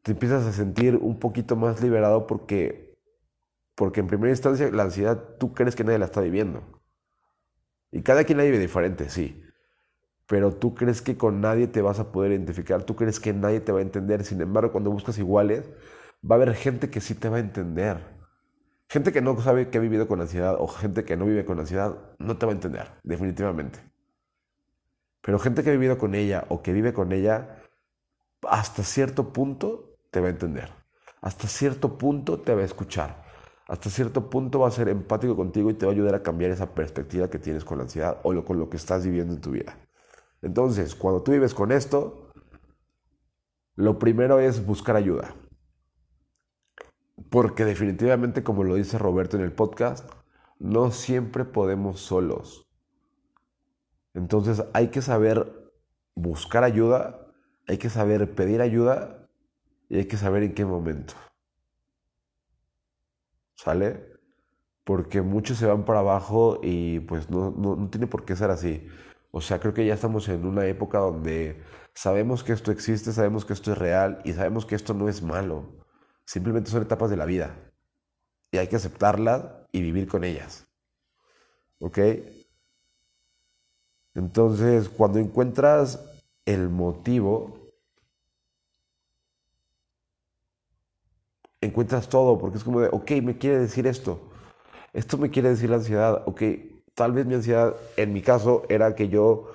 te 0.02 0.12
empiezas 0.12 0.44
a 0.44 0.52
sentir 0.52 0.96
un 0.96 1.18
poquito 1.18 1.56
más 1.56 1.80
liberado 1.80 2.26
porque, 2.26 2.98
porque 3.74 4.00
en 4.00 4.06
primera 4.06 4.32
instancia 4.32 4.70
la 4.70 4.82
ansiedad 4.82 5.38
tú 5.40 5.54
crees 5.54 5.74
que 5.76 5.82
nadie 5.82 5.98
la 5.98 6.04
está 6.04 6.20
viviendo. 6.20 6.62
Y 7.90 8.02
cada 8.02 8.24
quien 8.24 8.36
la 8.36 8.44
vive 8.44 8.58
diferente, 8.58 9.08
sí. 9.08 9.42
Pero 10.26 10.52
tú 10.54 10.74
crees 10.74 11.00
que 11.00 11.16
con 11.16 11.40
nadie 11.40 11.68
te 11.68 11.80
vas 11.80 12.00
a 12.00 12.12
poder 12.12 12.32
identificar, 12.32 12.84
tú 12.84 12.96
crees 12.96 13.18
que 13.18 13.32
nadie 13.32 13.60
te 13.60 13.72
va 13.72 13.78
a 13.78 13.82
entender. 13.82 14.24
Sin 14.24 14.42
embargo, 14.42 14.72
cuando 14.72 14.90
buscas 14.90 15.18
iguales, 15.18 15.70
va 16.22 16.34
a 16.34 16.42
haber 16.42 16.54
gente 16.54 16.90
que 16.90 17.00
sí 17.00 17.14
te 17.14 17.30
va 17.30 17.38
a 17.38 17.40
entender. 17.40 18.11
Gente 18.92 19.10
que 19.10 19.22
no 19.22 19.40
sabe 19.40 19.70
que 19.70 19.78
ha 19.78 19.80
vivido 19.80 20.06
con 20.06 20.20
ansiedad 20.20 20.54
o 20.58 20.68
gente 20.68 21.06
que 21.06 21.16
no 21.16 21.24
vive 21.24 21.46
con 21.46 21.58
ansiedad 21.58 21.96
no 22.18 22.36
te 22.36 22.44
va 22.44 22.52
a 22.52 22.54
entender, 22.54 22.92
definitivamente. 23.02 23.78
Pero 25.22 25.38
gente 25.38 25.64
que 25.64 25.70
ha 25.70 25.72
vivido 25.72 25.96
con 25.96 26.14
ella 26.14 26.44
o 26.50 26.60
que 26.60 26.74
vive 26.74 26.92
con 26.92 27.10
ella, 27.10 27.62
hasta 28.46 28.82
cierto 28.82 29.32
punto 29.32 29.96
te 30.10 30.20
va 30.20 30.26
a 30.26 30.30
entender. 30.30 30.68
Hasta 31.22 31.48
cierto 31.48 31.96
punto 31.96 32.40
te 32.40 32.54
va 32.54 32.60
a 32.60 32.66
escuchar. 32.66 33.24
Hasta 33.66 33.88
cierto 33.88 34.28
punto 34.28 34.58
va 34.58 34.68
a 34.68 34.70
ser 34.70 34.90
empático 34.90 35.36
contigo 35.36 35.70
y 35.70 35.74
te 35.74 35.86
va 35.86 35.92
a 35.92 35.94
ayudar 35.94 36.16
a 36.16 36.22
cambiar 36.22 36.50
esa 36.50 36.74
perspectiva 36.74 37.30
que 37.30 37.38
tienes 37.38 37.64
con 37.64 37.78
la 37.78 37.84
ansiedad 37.84 38.20
o 38.24 38.44
con 38.44 38.58
lo 38.58 38.68
que 38.68 38.76
estás 38.76 39.06
viviendo 39.06 39.32
en 39.32 39.40
tu 39.40 39.52
vida. 39.52 39.74
Entonces, 40.42 40.94
cuando 40.94 41.22
tú 41.22 41.32
vives 41.32 41.54
con 41.54 41.72
esto, 41.72 42.30
lo 43.74 43.98
primero 43.98 44.38
es 44.38 44.66
buscar 44.66 44.96
ayuda. 44.96 45.34
Porque 47.30 47.64
definitivamente, 47.64 48.42
como 48.42 48.64
lo 48.64 48.74
dice 48.74 48.98
Roberto 48.98 49.36
en 49.36 49.42
el 49.42 49.52
podcast, 49.52 50.08
no 50.58 50.90
siempre 50.90 51.44
podemos 51.44 52.00
solos. 52.00 52.68
Entonces 54.14 54.64
hay 54.74 54.88
que 54.88 55.02
saber 55.02 55.72
buscar 56.14 56.64
ayuda, 56.64 57.26
hay 57.66 57.78
que 57.78 57.90
saber 57.90 58.34
pedir 58.34 58.60
ayuda 58.60 59.28
y 59.88 59.98
hay 59.98 60.06
que 60.06 60.16
saber 60.16 60.42
en 60.42 60.54
qué 60.54 60.64
momento. 60.64 61.14
¿sale? 63.62 64.04
Porque 64.84 65.22
muchos 65.22 65.58
se 65.58 65.66
van 65.66 65.84
para 65.84 66.00
abajo 66.00 66.58
y 66.62 67.00
pues 67.00 67.30
no, 67.30 67.50
no, 67.52 67.76
no 67.76 67.90
tiene 67.90 68.06
por 68.08 68.24
qué 68.24 68.36
ser 68.36 68.50
así. 68.50 68.86
O 69.30 69.40
sea, 69.40 69.60
creo 69.60 69.74
que 69.74 69.86
ya 69.86 69.94
estamos 69.94 70.28
en 70.28 70.46
una 70.46 70.66
época 70.66 70.98
donde 70.98 71.62
sabemos 71.94 72.44
que 72.44 72.52
esto 72.52 72.72
existe, 72.72 73.12
sabemos 73.12 73.44
que 73.44 73.52
esto 73.54 73.72
es 73.72 73.78
real 73.78 74.20
y 74.24 74.32
sabemos 74.32 74.66
que 74.66 74.74
esto 74.74 74.94
no 74.94 75.08
es 75.08 75.22
malo. 75.22 75.81
Simplemente 76.32 76.70
son 76.70 76.80
etapas 76.80 77.10
de 77.10 77.16
la 77.18 77.26
vida. 77.26 77.54
Y 78.50 78.56
hay 78.56 78.66
que 78.66 78.76
aceptarlas 78.76 79.44
y 79.70 79.82
vivir 79.82 80.08
con 80.08 80.24
ellas. 80.24 80.66
¿Ok? 81.78 81.98
Entonces, 84.14 84.88
cuando 84.88 85.18
encuentras 85.18 86.02
el 86.46 86.70
motivo, 86.70 87.70
encuentras 91.60 92.08
todo, 92.08 92.38
porque 92.38 92.56
es 92.56 92.64
como 92.64 92.80
de, 92.80 92.88
ok, 92.90 93.10
me 93.22 93.36
quiere 93.36 93.58
decir 93.58 93.86
esto, 93.86 94.18
esto 94.94 95.18
me 95.18 95.28
quiere 95.28 95.50
decir 95.50 95.68
la 95.68 95.76
ansiedad, 95.76 96.22
ok, 96.24 96.42
tal 96.94 97.12
vez 97.12 97.26
mi 97.26 97.34
ansiedad, 97.34 97.76
en 97.98 98.10
mi 98.14 98.22
caso, 98.22 98.62
era 98.70 98.94
que 98.94 99.10
yo, 99.10 99.52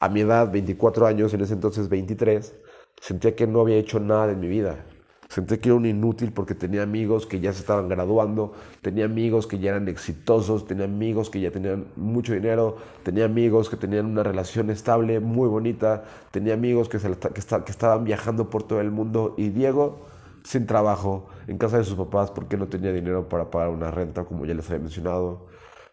a 0.00 0.08
mi 0.08 0.22
edad, 0.22 0.50
24 0.50 1.06
años, 1.06 1.32
en 1.34 1.42
ese 1.42 1.54
entonces 1.54 1.88
23, 1.88 2.52
sentía 3.00 3.36
que 3.36 3.46
no 3.46 3.60
había 3.60 3.76
hecho 3.76 4.00
nada 4.00 4.32
en 4.32 4.40
mi 4.40 4.48
vida. 4.48 4.84
Sentí 5.28 5.58
que 5.58 5.68
era 5.68 5.76
un 5.76 5.86
inútil 5.86 6.32
porque 6.32 6.54
tenía 6.54 6.82
amigos 6.82 7.26
que 7.26 7.40
ya 7.40 7.52
se 7.52 7.60
estaban 7.60 7.88
graduando, 7.88 8.52
tenía 8.80 9.06
amigos 9.06 9.46
que 9.46 9.58
ya 9.58 9.70
eran 9.70 9.88
exitosos, 9.88 10.66
tenía 10.66 10.84
amigos 10.84 11.30
que 11.30 11.40
ya 11.40 11.50
tenían 11.50 11.88
mucho 11.96 12.32
dinero, 12.32 12.76
tenía 13.02 13.24
amigos 13.24 13.68
que 13.68 13.76
tenían 13.76 14.06
una 14.06 14.22
relación 14.22 14.70
estable, 14.70 15.20
muy 15.20 15.48
bonita, 15.48 16.04
tenía 16.30 16.54
amigos 16.54 16.88
que, 16.88 16.98
que, 16.98 17.70
estaban 17.70 18.04
viajando 18.04 18.50
por 18.50 18.62
todo 18.62 18.80
el 18.80 18.90
mundo 18.90 19.34
y 19.36 19.48
Diego 19.48 20.06
sin 20.44 20.66
trabajo 20.66 21.28
en 21.48 21.58
casa 21.58 21.78
de 21.78 21.84
sus 21.84 21.96
papás 21.96 22.30
porque 22.30 22.56
no 22.56 22.68
tenía 22.68 22.92
dinero 22.92 23.28
para 23.28 23.50
pagar 23.50 23.70
una 23.70 23.90
renta, 23.90 24.24
como 24.24 24.46
ya 24.46 24.54
les 24.54 24.66
había 24.70 24.82
mencionado. 24.82 25.48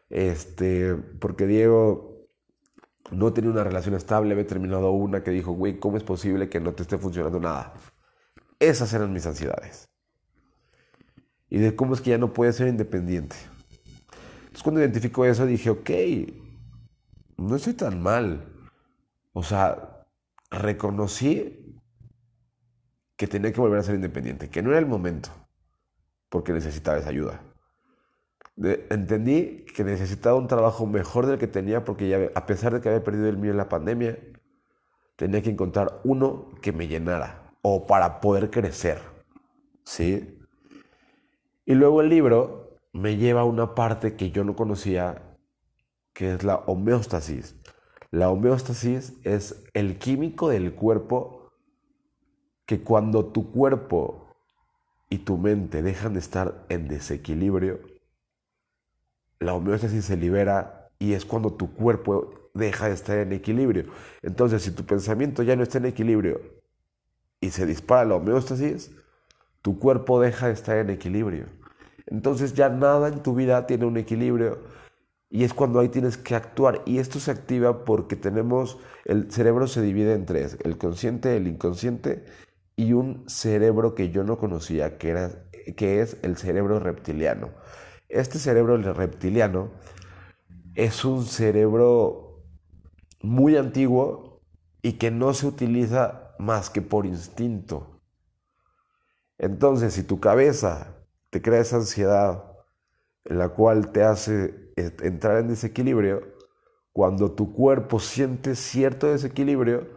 Este, 0.09 0.95
porque 1.19 1.47
Diego 1.47 2.27
no 3.11 3.33
tenía 3.33 3.51
una 3.51 3.63
relación 3.63 3.95
estable, 3.95 4.33
había 4.33 4.47
terminado 4.47 4.91
una 4.91 5.23
que 5.23 5.31
dijo, 5.31 5.53
güey, 5.53 5.79
¿cómo 5.79 5.97
es 5.97 6.03
posible 6.03 6.49
que 6.49 6.59
no 6.59 6.73
te 6.73 6.83
esté 6.83 6.97
funcionando 6.97 7.39
nada? 7.39 7.73
Esas 8.63 8.93
eran 8.93 9.11
mis 9.11 9.25
ansiedades. 9.25 9.89
Y 11.49 11.57
de 11.57 11.75
cómo 11.75 11.93
es 11.93 12.01
que 12.01 12.11
ya 12.11 12.17
no 12.17 12.31
puede 12.31 12.53
ser 12.53 12.69
independiente. 12.69 13.35
Entonces 14.37 14.63
cuando 14.63 14.79
identifico 14.79 15.25
eso 15.25 15.45
dije, 15.45 15.69
ok, 15.69 15.89
no 17.37 17.57
estoy 17.57 17.73
tan 17.73 18.01
mal. 18.01 18.47
O 19.33 19.43
sea, 19.43 20.05
reconocí 20.49 21.77
que 23.17 23.27
tenía 23.27 23.51
que 23.51 23.59
volver 23.59 23.79
a 23.79 23.83
ser 23.83 23.95
independiente, 23.95 24.49
que 24.49 24.61
no 24.61 24.69
era 24.69 24.79
el 24.79 24.85
momento, 24.85 25.29
porque 26.29 26.53
necesitaba 26.53 26.97
esa 26.97 27.09
ayuda. 27.09 27.41
entendí 28.55 29.65
que 29.75 29.83
necesitaba 29.83 30.37
un 30.37 30.47
trabajo 30.47 30.87
mejor 30.87 31.25
del 31.25 31.37
que 31.37 31.47
tenía 31.47 31.83
porque 31.83 32.07
ya, 32.07 32.31
a 32.33 32.45
pesar 32.45 32.73
de 32.73 32.79
que 32.79 32.87
había 32.87 33.03
perdido 33.03 33.27
el 33.27 33.37
mío 33.37 33.51
en 33.51 33.57
la 33.57 33.67
pandemia, 33.67 34.17
tenía 35.17 35.41
que 35.41 35.49
encontrar 35.49 35.99
uno 36.05 36.49
que 36.61 36.71
me 36.71 36.87
llenara 36.87 37.42
o 37.63 37.87
para 37.87 38.19
poder 38.19 38.51
crecer. 38.51 38.99
¿Sí? 39.83 40.37
Y 41.65 41.73
luego 41.73 42.01
el 42.01 42.09
libro 42.09 42.77
me 42.91 43.17
lleva 43.17 43.41
a 43.41 43.45
una 43.45 43.73
parte 43.73 44.15
que 44.15 44.29
yo 44.29 44.43
no 44.43 44.55
conocía, 44.55 45.37
que 46.13 46.33
es 46.33 46.43
la 46.43 46.57
homeostasis. 46.57 47.55
La 48.11 48.29
homeostasis 48.29 49.13
es 49.23 49.63
el 49.73 49.97
químico 49.97 50.49
del 50.49 50.75
cuerpo 50.75 51.51
que 52.65 52.81
cuando 52.81 53.25
tu 53.27 53.51
cuerpo 53.51 54.35
y 55.09 55.19
tu 55.19 55.37
mente 55.37 55.81
dejan 55.81 56.13
de 56.13 56.19
estar 56.19 56.65
en 56.69 56.87
desequilibrio, 56.87 57.79
la 59.39 59.53
homeostasis 59.53 60.05
se 60.05 60.17
libera 60.17 60.89
y 60.99 61.13
es 61.13 61.25
cuando 61.25 61.53
tu 61.53 61.73
cuerpo 61.73 62.49
deja 62.53 62.87
de 62.87 62.93
estar 62.93 63.17
en 63.17 63.31
equilibrio. 63.31 63.85
Entonces, 64.21 64.63
si 64.63 64.71
tu 64.71 64.85
pensamiento 64.85 65.43
ya 65.43 65.55
no 65.55 65.63
está 65.63 65.77
en 65.77 65.85
equilibrio 65.85 66.62
y 67.43 67.51
se 67.51 67.65
dispara 67.65 68.05
la 68.05 68.15
homeostasis, 68.15 68.91
tu 69.61 69.77
cuerpo 69.77 70.21
deja 70.21 70.47
de 70.47 70.53
estar 70.53 70.77
en 70.77 70.89
equilibrio. 70.89 71.47
Entonces 72.07 72.53
ya 72.53 72.69
nada 72.69 73.09
en 73.09 73.21
tu 73.21 73.35
vida 73.35 73.67
tiene 73.67 73.85
un 73.85 73.97
equilibrio 73.97 74.59
y 75.29 75.43
es 75.43 75.53
cuando 75.53 75.81
ahí 75.81 75.89
tienes 75.89 76.17
que 76.17 76.35
actuar. 76.35 76.83
Y 76.85 76.99
esto 76.99 77.19
se 77.19 77.31
activa 77.31 77.83
porque 77.83 78.15
tenemos, 78.15 78.79
el 79.03 79.29
cerebro 79.29 79.67
se 79.67 79.81
divide 79.81 80.13
en 80.13 80.25
tres, 80.25 80.57
el 80.63 80.77
consciente, 80.77 81.35
el 81.35 81.47
inconsciente 81.47 82.23
y 82.77 82.93
un 82.93 83.25
cerebro 83.27 83.93
que 83.93 84.09
yo 84.09 84.23
no 84.23 84.37
conocía, 84.37 84.97
que, 84.97 85.09
era, 85.09 85.31
que 85.75 85.99
es 85.99 86.15
el 86.21 86.37
cerebro 86.37 86.79
reptiliano. 86.79 87.49
Este 88.07 88.39
cerebro 88.39 88.77
reptiliano 88.77 89.71
es 90.75 91.03
un 91.03 91.25
cerebro 91.25 92.41
muy 93.21 93.57
antiguo 93.57 94.39
y 94.81 94.93
que 94.93 95.11
no 95.11 95.33
se 95.33 95.47
utiliza 95.47 96.22
más 96.39 96.69
que 96.69 96.81
por 96.81 97.05
instinto. 97.05 98.01
Entonces, 99.37 99.93
si 99.93 100.03
tu 100.03 100.19
cabeza 100.19 100.95
te 101.29 101.41
crea 101.41 101.61
esa 101.61 101.77
ansiedad 101.77 102.43
en 103.25 103.39
la 103.39 103.49
cual 103.49 103.91
te 103.91 104.03
hace 104.03 104.71
entrar 104.75 105.37
en 105.37 105.47
desequilibrio, 105.47 106.21
cuando 106.91 107.31
tu 107.31 107.53
cuerpo 107.53 107.99
siente 107.99 108.55
cierto 108.55 109.07
desequilibrio, 109.07 109.87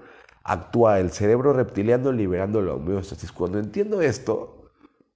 actúa 0.42 1.01
el 1.01 1.11
cerebro 1.11 1.53
reptiliano 1.53 2.12
liberando 2.12 2.62
la 2.62 2.75
homeostasis. 2.75 3.33
Cuando 3.33 3.59
entiendo 3.59 4.01
esto, 4.01 4.70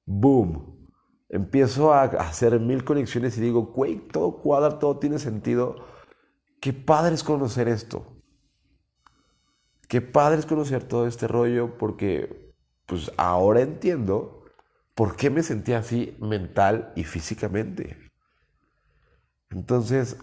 boom, 0.04 0.88
empiezo 1.28 1.94
a 1.94 2.02
hacer 2.02 2.58
mil 2.60 2.84
conexiones 2.84 3.38
y 3.38 3.40
digo, 3.40 3.66
güey, 3.66 3.98
todo 4.08 4.38
cuadra, 4.38 4.78
todo 4.78 4.98
tiene 4.98 5.18
sentido. 5.18 5.76
Qué 6.60 6.72
padre 6.72 7.14
es 7.14 7.24
conocer 7.24 7.68
esto. 7.68 8.09
Qué 9.90 10.00
padre 10.00 10.38
es 10.38 10.46
conocer 10.46 10.84
todo 10.84 11.08
este 11.08 11.26
rollo 11.26 11.76
porque 11.76 12.54
pues 12.86 13.10
ahora 13.16 13.60
entiendo 13.60 14.44
por 14.94 15.16
qué 15.16 15.30
me 15.30 15.42
sentía 15.42 15.78
así 15.78 16.16
mental 16.20 16.92
y 16.94 17.02
físicamente. 17.02 17.98
Entonces, 19.50 20.16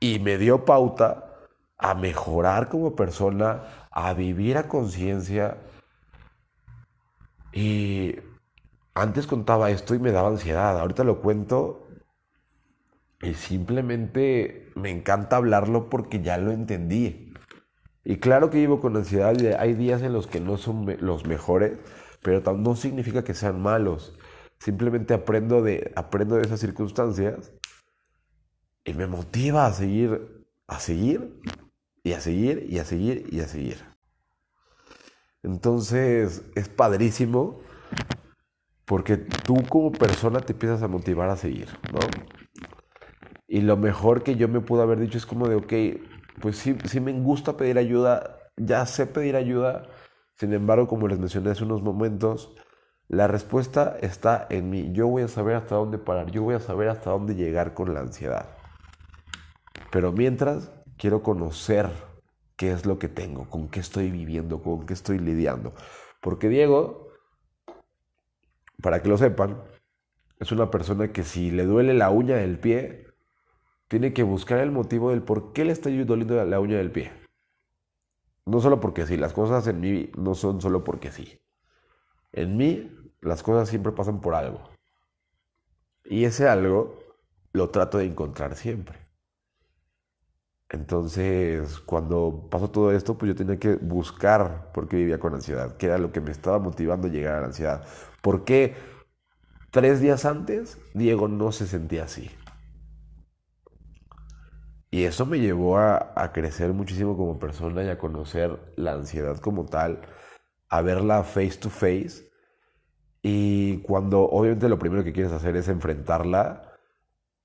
y 0.00 0.20
me 0.20 0.38
dio 0.38 0.64
pauta 0.64 1.34
a 1.76 1.94
mejorar 1.94 2.70
como 2.70 2.96
persona, 2.96 3.86
a 3.90 4.14
vivir 4.14 4.56
a 4.56 4.68
conciencia. 4.68 5.58
Y 7.52 8.16
antes 8.94 9.26
contaba 9.26 9.68
esto 9.68 9.94
y 9.94 9.98
me 9.98 10.12
daba 10.12 10.28
ansiedad, 10.28 10.80
ahorita 10.80 11.04
lo 11.04 11.20
cuento 11.20 11.88
y 13.20 13.34
simplemente 13.34 14.72
me 14.76 14.90
encanta 14.90 15.36
hablarlo 15.36 15.90
porque 15.90 16.22
ya 16.22 16.38
lo 16.38 16.52
entendí. 16.52 17.23
Y 18.04 18.18
claro 18.18 18.50
que 18.50 18.58
vivo 18.58 18.80
con 18.80 18.96
ansiedad 18.96 19.38
y 19.38 19.46
hay 19.46 19.72
días 19.74 20.02
en 20.02 20.12
los 20.12 20.26
que 20.26 20.40
no 20.40 20.58
son 20.58 20.86
los 21.00 21.26
mejores, 21.26 21.78
pero 22.22 22.40
no 22.54 22.76
significa 22.76 23.24
que 23.24 23.34
sean 23.34 23.62
malos. 23.62 24.16
Simplemente 24.58 25.14
aprendo 25.14 25.62
de, 25.62 25.92
aprendo 25.96 26.36
de 26.36 26.42
esas 26.42 26.60
circunstancias 26.60 27.52
y 28.84 28.92
me 28.92 29.06
motiva 29.06 29.66
a 29.66 29.72
seguir, 29.72 30.46
a 30.66 30.80
seguir 30.80 31.40
y 32.02 32.12
a 32.12 32.20
seguir 32.20 32.66
y 32.68 32.78
a 32.78 32.84
seguir 32.84 33.26
y 33.30 33.40
a 33.40 33.48
seguir. 33.48 33.82
Entonces 35.42 36.42
es 36.54 36.68
padrísimo 36.68 37.60
porque 38.84 39.16
tú 39.16 39.56
como 39.68 39.92
persona 39.92 40.40
te 40.40 40.52
empiezas 40.52 40.82
a 40.82 40.88
motivar 40.88 41.30
a 41.30 41.36
seguir, 41.36 41.68
¿no? 41.92 42.00
Y 43.46 43.60
lo 43.60 43.76
mejor 43.76 44.22
que 44.22 44.36
yo 44.36 44.48
me 44.48 44.60
pude 44.60 44.82
haber 44.82 44.98
dicho 44.98 45.16
es 45.16 45.26
como 45.26 45.48
de, 45.48 45.54
ok, 45.56 45.72
pues 46.40 46.58
sí, 46.58 46.76
sí 46.84 47.00
me 47.00 47.12
gusta 47.12 47.56
pedir 47.56 47.78
ayuda, 47.78 48.38
ya 48.56 48.86
sé 48.86 49.06
pedir 49.06 49.36
ayuda, 49.36 49.88
sin 50.36 50.52
embargo, 50.52 50.88
como 50.88 51.08
les 51.08 51.18
mencioné 51.18 51.50
hace 51.50 51.64
unos 51.64 51.82
momentos, 51.82 52.54
la 53.08 53.28
respuesta 53.28 53.96
está 54.00 54.46
en 54.50 54.70
mí. 54.70 54.92
Yo 54.92 55.06
voy 55.06 55.22
a 55.22 55.28
saber 55.28 55.56
hasta 55.56 55.76
dónde 55.76 55.98
parar, 55.98 56.30
yo 56.30 56.42
voy 56.42 56.54
a 56.54 56.60
saber 56.60 56.88
hasta 56.88 57.10
dónde 57.10 57.34
llegar 57.34 57.74
con 57.74 57.94
la 57.94 58.00
ansiedad. 58.00 58.48
Pero 59.90 60.12
mientras, 60.12 60.72
quiero 60.96 61.22
conocer 61.22 61.90
qué 62.56 62.72
es 62.72 62.86
lo 62.86 62.98
que 62.98 63.08
tengo, 63.08 63.48
con 63.48 63.68
qué 63.68 63.80
estoy 63.80 64.10
viviendo, 64.10 64.62
con 64.62 64.86
qué 64.86 64.94
estoy 64.94 65.18
lidiando. 65.18 65.72
Porque 66.20 66.48
Diego, 66.48 67.08
para 68.82 69.02
que 69.02 69.08
lo 69.08 69.18
sepan, 69.18 69.62
es 70.40 70.50
una 70.50 70.70
persona 70.70 71.12
que 71.12 71.22
si 71.22 71.50
le 71.50 71.64
duele 71.64 71.94
la 71.94 72.10
uña 72.10 72.36
del 72.36 72.58
pie, 72.58 73.03
tiene 73.88 74.12
que 74.12 74.22
buscar 74.22 74.58
el 74.58 74.70
motivo 74.70 75.10
del 75.10 75.22
por 75.22 75.52
qué 75.52 75.64
le 75.64 75.72
está 75.72 75.90
doliendo 75.90 76.42
la 76.44 76.60
uña 76.60 76.78
del 76.78 76.90
pie. 76.90 77.12
No 78.46 78.60
solo 78.60 78.80
porque 78.80 79.06
sí, 79.06 79.16
las 79.16 79.32
cosas 79.32 79.66
en 79.66 79.80
mí 79.80 80.10
no 80.16 80.34
son 80.34 80.60
solo 80.60 80.84
porque 80.84 81.10
sí. 81.10 81.40
En 82.32 82.56
mí 82.56 82.90
las 83.20 83.42
cosas 83.42 83.68
siempre 83.68 83.92
pasan 83.92 84.20
por 84.20 84.34
algo. 84.34 84.68
Y 86.04 86.24
ese 86.24 86.48
algo 86.48 86.98
lo 87.52 87.70
trato 87.70 87.98
de 87.98 88.04
encontrar 88.04 88.56
siempre. 88.56 88.98
Entonces, 90.68 91.78
cuando 91.80 92.48
pasó 92.50 92.70
todo 92.70 92.90
esto, 92.92 93.16
pues 93.16 93.28
yo 93.28 93.36
tenía 93.36 93.58
que 93.58 93.76
buscar 93.76 94.72
por 94.72 94.88
qué 94.88 94.96
vivía 94.96 95.20
con 95.20 95.34
ansiedad, 95.34 95.76
qué 95.76 95.86
era 95.86 95.98
lo 95.98 96.10
que 96.10 96.20
me 96.20 96.32
estaba 96.32 96.58
motivando 96.58 97.06
a 97.06 97.10
llegar 97.10 97.36
a 97.36 97.40
la 97.40 97.46
ansiedad. 97.46 97.86
¿Por 98.20 98.44
qué 98.44 98.74
tres 99.70 100.00
días 100.00 100.24
antes, 100.24 100.78
Diego 100.94 101.28
no 101.28 101.52
se 101.52 101.66
sentía 101.66 102.04
así. 102.04 102.30
Y 104.94 105.06
eso 105.06 105.26
me 105.26 105.40
llevó 105.40 105.78
a, 105.78 106.30
crecer 106.32 106.72
muchísimo 106.72 107.16
como 107.16 107.40
persona 107.40 107.82
y 107.82 107.88
a 107.88 107.98
conocer 107.98 108.60
la 108.76 108.92
ansiedad 108.92 109.38
como 109.38 109.66
tal, 109.66 110.02
a 110.68 110.82
verla 110.82 111.24
face 111.24 111.58
to 111.58 111.68
face. 111.68 112.30
Y 113.20 113.78
cuando 113.78 114.22
obviamente 114.22 114.68
lo 114.68 114.78
primero 114.78 115.02
que 115.02 115.12
quieres 115.12 115.32
hacer 115.32 115.56
es 115.56 115.66
enfrentarla, 115.66 116.78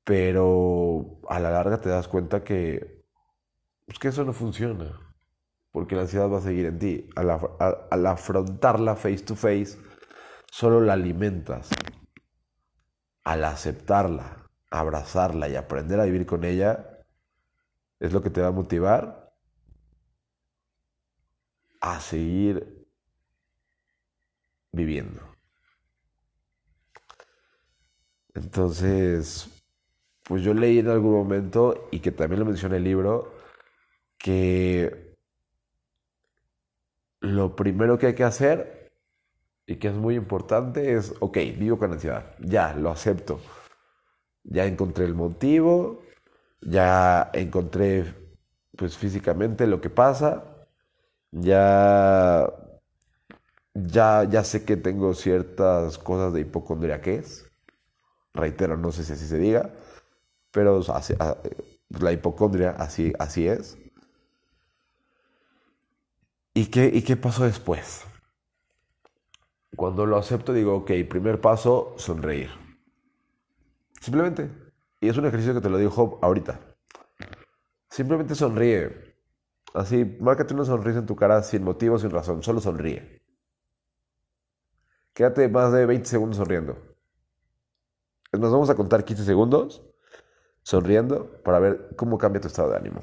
pero 0.03 1.19
a 1.27 1.39
la 1.39 1.49
larga 1.49 1.81
te 1.81 1.89
das 1.89 2.07
cuenta 2.07 2.43
que, 2.43 3.03
pues 3.88 3.97
que 3.97 4.09
eso 4.09 4.23
no 4.23 4.33
funciona, 4.33 4.99
porque 5.71 5.95
la 5.95 6.03
ansiedad 6.03 6.29
va 6.31 6.38
a 6.38 6.41
seguir 6.41 6.67
en 6.67 6.77
ti. 6.77 7.09
Al 7.15 8.05
afrontarla 8.05 8.95
face 8.95 9.23
to 9.23 9.35
face, 9.35 9.75
solo 10.51 10.81
la 10.81 10.93
alimentas. 10.93 11.69
Al 13.23 13.43
aceptarla, 13.43 14.45
abrazarla 14.69 15.49
y 15.49 15.55
aprender 15.55 15.99
a 15.99 16.05
vivir 16.05 16.27
con 16.27 16.43
ella, 16.43 16.98
es 17.99 18.13
lo 18.13 18.21
que 18.21 18.29
te 18.29 18.41
va 18.41 18.47
a 18.47 18.51
motivar 18.51 19.33
a 21.81 21.99
seguir 21.99 22.88
viviendo. 24.71 25.21
Entonces, 28.33 29.49
pues 30.23 30.43
yo 30.43 30.53
leí 30.53 30.79
en 30.79 30.89
algún 30.89 31.13
momento, 31.13 31.88
y 31.91 31.99
que 31.99 32.12
también 32.12 32.39
lo 32.39 32.45
menciona 32.45 32.77
el 32.77 32.83
libro, 32.83 33.33
que 34.17 35.17
lo 37.21 37.55
primero 37.55 37.97
que 37.97 38.07
hay 38.07 38.15
que 38.15 38.23
hacer, 38.23 38.91
y 39.65 39.75
que 39.75 39.89
es 39.89 39.93
muy 39.93 40.15
importante, 40.15 40.95
es, 40.95 41.13
ok, 41.19 41.38
vivo 41.57 41.77
con 41.77 41.91
ansiedad, 41.91 42.35
ya, 42.39 42.73
lo 42.73 42.89
acepto. 42.89 43.39
Ya 44.43 44.65
encontré 44.65 45.05
el 45.05 45.15
motivo, 45.15 46.01
ya 46.62 47.30
encontré 47.34 48.15
pues 48.78 48.98
físicamente 48.98 49.67
lo 49.67 49.82
que 49.82 49.89
pasa, 49.89 50.43
ya, 51.32 52.50
ya, 53.74 54.24
ya 54.24 54.43
sé 54.43 54.65
que 54.65 54.78
tengo 54.78 55.13
ciertas 55.13 55.98
cosas 55.98 56.34
de 56.34 56.41
hipocondria 56.41 57.02
que 57.02 57.15
es, 57.15 57.45
reitero, 58.34 58.78
no 58.78 58.91
sé 58.91 59.04
si 59.04 59.13
así 59.13 59.28
se 59.28 59.38
diga, 59.38 59.74
pero 60.52 60.82
ah, 60.89 61.38
la 61.89 62.12
hipocondria 62.13 62.72
así, 62.72 63.13
así 63.19 63.48
es. 63.48 63.78
¿Y 66.54 66.67
qué, 66.67 66.91
¿Y 66.93 67.04
qué 67.04 67.15
pasó 67.15 67.45
después? 67.45 68.06
Cuando 69.76 70.06
lo 70.06 70.17
acepto 70.17 70.54
digo, 70.54 70.76
ok, 70.76 70.91
primer 71.10 71.39
paso, 71.41 71.93
sonreír. 71.98 72.50
Simplemente 74.02 74.68
y 75.01 75.09
es 75.09 75.17
un 75.17 75.25
ejercicio 75.25 75.53
que 75.53 75.62
te 75.62 75.69
lo 75.69 75.77
dijo 75.77 76.19
ahorita. 76.21 76.59
Simplemente 77.89 78.35
sonríe. 78.35 79.15
Así, 79.73 80.05
márcate 80.19 80.53
una 80.53 80.65
sonrisa 80.65 80.99
en 80.99 81.05
tu 81.05 81.15
cara 81.15 81.41
sin 81.43 81.63
motivo, 81.63 81.97
sin 81.97 82.09
razón. 82.09 82.43
Solo 82.43 82.59
sonríe. 82.59 83.21
Quédate 85.13 85.47
más 85.47 85.71
de 85.71 85.85
20 85.85 86.07
segundos 86.07 86.38
sonriendo. 86.38 86.77
Nos 88.31 88.51
vamos 88.51 88.69
a 88.69 88.75
contar 88.75 89.03
15 89.03 89.25
segundos 89.25 89.83
sonriendo 90.62 91.41
para 91.43 91.59
ver 91.59 91.95
cómo 91.95 92.17
cambia 92.17 92.41
tu 92.41 92.47
estado 92.47 92.69
de 92.69 92.77
ánimo. 92.77 93.01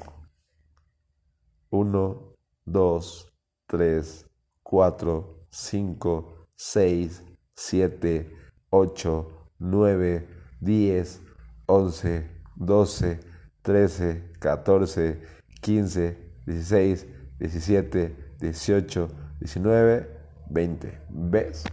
1, 1.69 2.35
2, 2.65 3.33
3, 3.67 4.25
4, 4.63 5.47
5, 5.49 6.47
6, 6.55 7.23
7, 7.55 8.37
8, 8.69 9.51
9, 9.59 10.29
10, 10.61 11.21
11, 11.67 12.27
12, 12.55 13.19
13, 13.61 14.31
14, 14.39 15.21
15, 15.61 16.17
16, 16.45 17.07
17, 17.39 18.35
18, 18.39 19.09
19, 19.39 20.17
20. 20.49 21.01
¿Ves? 21.09 21.65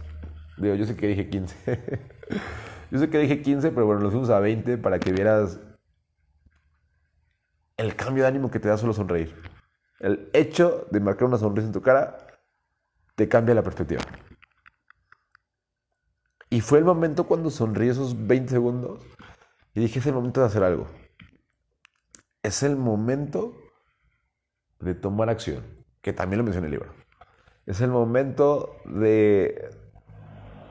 Digo, 0.57 0.75
yo 0.75 0.85
sé 0.85 0.95
que 0.95 1.07
dije 1.07 1.29
15. 1.29 1.55
yo 2.91 2.99
sé 2.99 3.09
que 3.09 3.19
dije 3.19 3.41
15, 3.41 3.71
pero 3.71 3.85
bueno, 3.85 4.01
lo 4.01 4.11
fuimos 4.11 4.29
a 4.29 4.39
20 4.39 4.77
para 4.77 4.99
que 4.99 5.11
vieras 5.11 5.59
el 7.77 7.95
cambio 7.95 8.23
de 8.23 8.29
ánimo 8.29 8.51
que 8.51 8.59
te 8.59 8.67
da 8.67 8.77
solo 8.77 8.93
sonreír. 8.93 9.33
El 9.99 10.29
hecho 10.33 10.87
de 10.91 10.99
marcar 10.99 11.27
una 11.27 11.37
sonrisa 11.37 11.67
en 11.67 11.73
tu 11.73 11.81
cara 11.81 12.17
te 13.15 13.29
cambia 13.29 13.55
la 13.55 13.63
perspectiva. 13.63 14.01
Y 16.49 16.61
fue 16.61 16.79
el 16.79 16.85
momento 16.85 17.25
cuando 17.25 17.49
sonríe 17.49 17.91
esos 17.91 18.27
20 18.27 18.51
segundos 18.51 19.05
y 19.75 19.81
dije, 19.81 19.99
es 19.99 20.05
el 20.07 20.13
momento 20.13 20.39
de 20.39 20.47
hacer 20.47 20.63
algo. 20.63 20.87
Es 22.41 22.63
el 22.63 22.77
momento 22.77 23.57
de 24.79 24.95
tomar 24.95 25.29
acción, 25.29 25.65
que 26.01 26.13
también 26.13 26.37
lo 26.37 26.45
mencioné 26.45 26.67
en 26.67 26.73
el 26.73 26.79
libro. 26.79 26.95
Es 27.65 27.81
el 27.81 27.91
momento 27.91 28.77
de, 28.85 29.69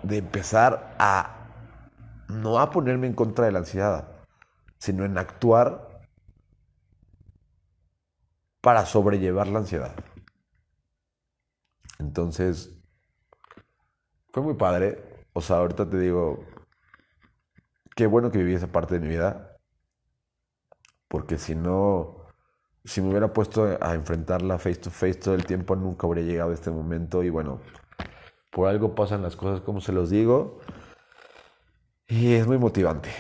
de 0.03 0.17
empezar 0.17 0.97
a 0.99 1.45
no 2.29 2.59
a 2.59 2.71
ponerme 2.71 3.07
en 3.07 3.13
contra 3.13 3.45
de 3.45 3.53
la 3.53 3.59
ansiedad, 3.59 4.25
sino 4.79 5.05
en 5.05 5.19
actuar 5.19 6.09
para 8.63 8.87
sobrellevar 8.87 9.49
la 9.49 9.59
ansiedad. 9.59 9.95
Entonces, 11.99 12.83
fue 14.33 14.43
muy 14.43 14.55
padre. 14.55 15.27
O 15.35 15.43
sea, 15.43 15.57
ahorita 15.57 15.91
te 15.91 15.99
digo, 15.99 16.47
qué 17.95 18.07
bueno 18.07 18.31
que 18.31 18.39
viví 18.39 18.55
esa 18.55 18.73
parte 18.73 18.95
de 18.95 19.01
mi 19.01 19.09
vida, 19.09 19.59
porque 21.09 21.39
si 21.39 21.55
no, 21.55 22.27
si 22.85 23.01
me 23.01 23.11
hubiera 23.11 23.33
puesto 23.33 23.79
a 23.81 23.95
enfrentarla 23.95 24.59
face 24.59 24.77
to 24.77 24.91
face 24.91 25.15
todo 25.15 25.35
el 25.35 25.45
tiempo, 25.47 25.77
nunca 25.77 26.07
habría 26.07 26.25
llegado 26.25 26.51
a 26.51 26.55
este 26.55 26.71
momento 26.71 27.23
y 27.23 27.31
bueno, 27.31 27.61
por 28.53 28.69
algo 28.69 28.95
pasan 28.95 29.23
las 29.23 29.37
cosas 29.37 29.61
como 29.61 29.81
se 29.81 29.93
los 29.93 30.11
digo 30.11 30.61
y 32.09 32.35
es 32.35 32.47
muy 32.47 32.59
motivante. 32.59 33.11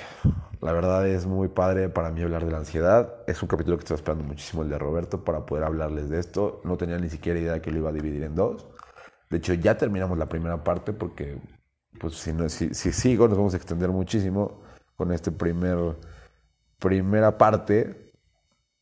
La 0.60 0.72
verdad 0.72 1.06
es 1.06 1.26
muy 1.26 1.48
padre 1.48 1.88
para 1.88 2.10
mí 2.10 2.22
hablar 2.22 2.44
de 2.44 2.52
la 2.52 2.58
ansiedad. 2.58 3.14
Es 3.26 3.42
un 3.42 3.48
capítulo 3.48 3.76
que 3.76 3.82
estoy 3.82 3.96
esperando 3.96 4.24
muchísimo 4.24 4.62
el 4.62 4.70
de 4.70 4.78
Roberto 4.78 5.24
para 5.24 5.44
poder 5.44 5.64
hablarles 5.64 6.08
de 6.08 6.18
esto. 6.20 6.60
No 6.64 6.76
tenía 6.76 6.98
ni 6.98 7.10
siquiera 7.10 7.38
idea 7.38 7.60
que 7.62 7.70
lo 7.70 7.78
iba 7.78 7.90
a 7.90 7.92
dividir 7.92 8.22
en 8.22 8.34
dos. 8.34 8.66
De 9.30 9.38
hecho, 9.38 9.54
ya 9.54 9.76
terminamos 9.76 10.18
la 10.18 10.26
primera 10.26 10.62
parte 10.64 10.92
porque 10.92 11.38
pues 12.00 12.14
si, 12.16 12.32
no, 12.32 12.48
si, 12.48 12.74
si 12.74 12.92
sigo 12.92 13.28
nos 13.28 13.36
vamos 13.36 13.54
a 13.54 13.56
extender 13.56 13.90
muchísimo 13.90 14.63
con 14.96 15.12
esta 15.12 15.30
primera 16.78 17.38
parte 17.38 18.12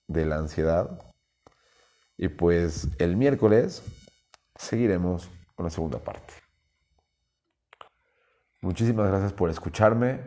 de 0.06 0.26
la 0.26 0.36
ansiedad. 0.36 1.12
Y 2.16 2.28
pues 2.28 2.88
el 2.98 3.16
miércoles 3.16 3.82
seguiremos 4.56 5.30
con 5.54 5.64
la 5.64 5.70
segunda 5.70 5.98
parte. 5.98 6.34
Muchísimas 8.60 9.08
gracias 9.08 9.32
por 9.32 9.50
escucharme. 9.50 10.20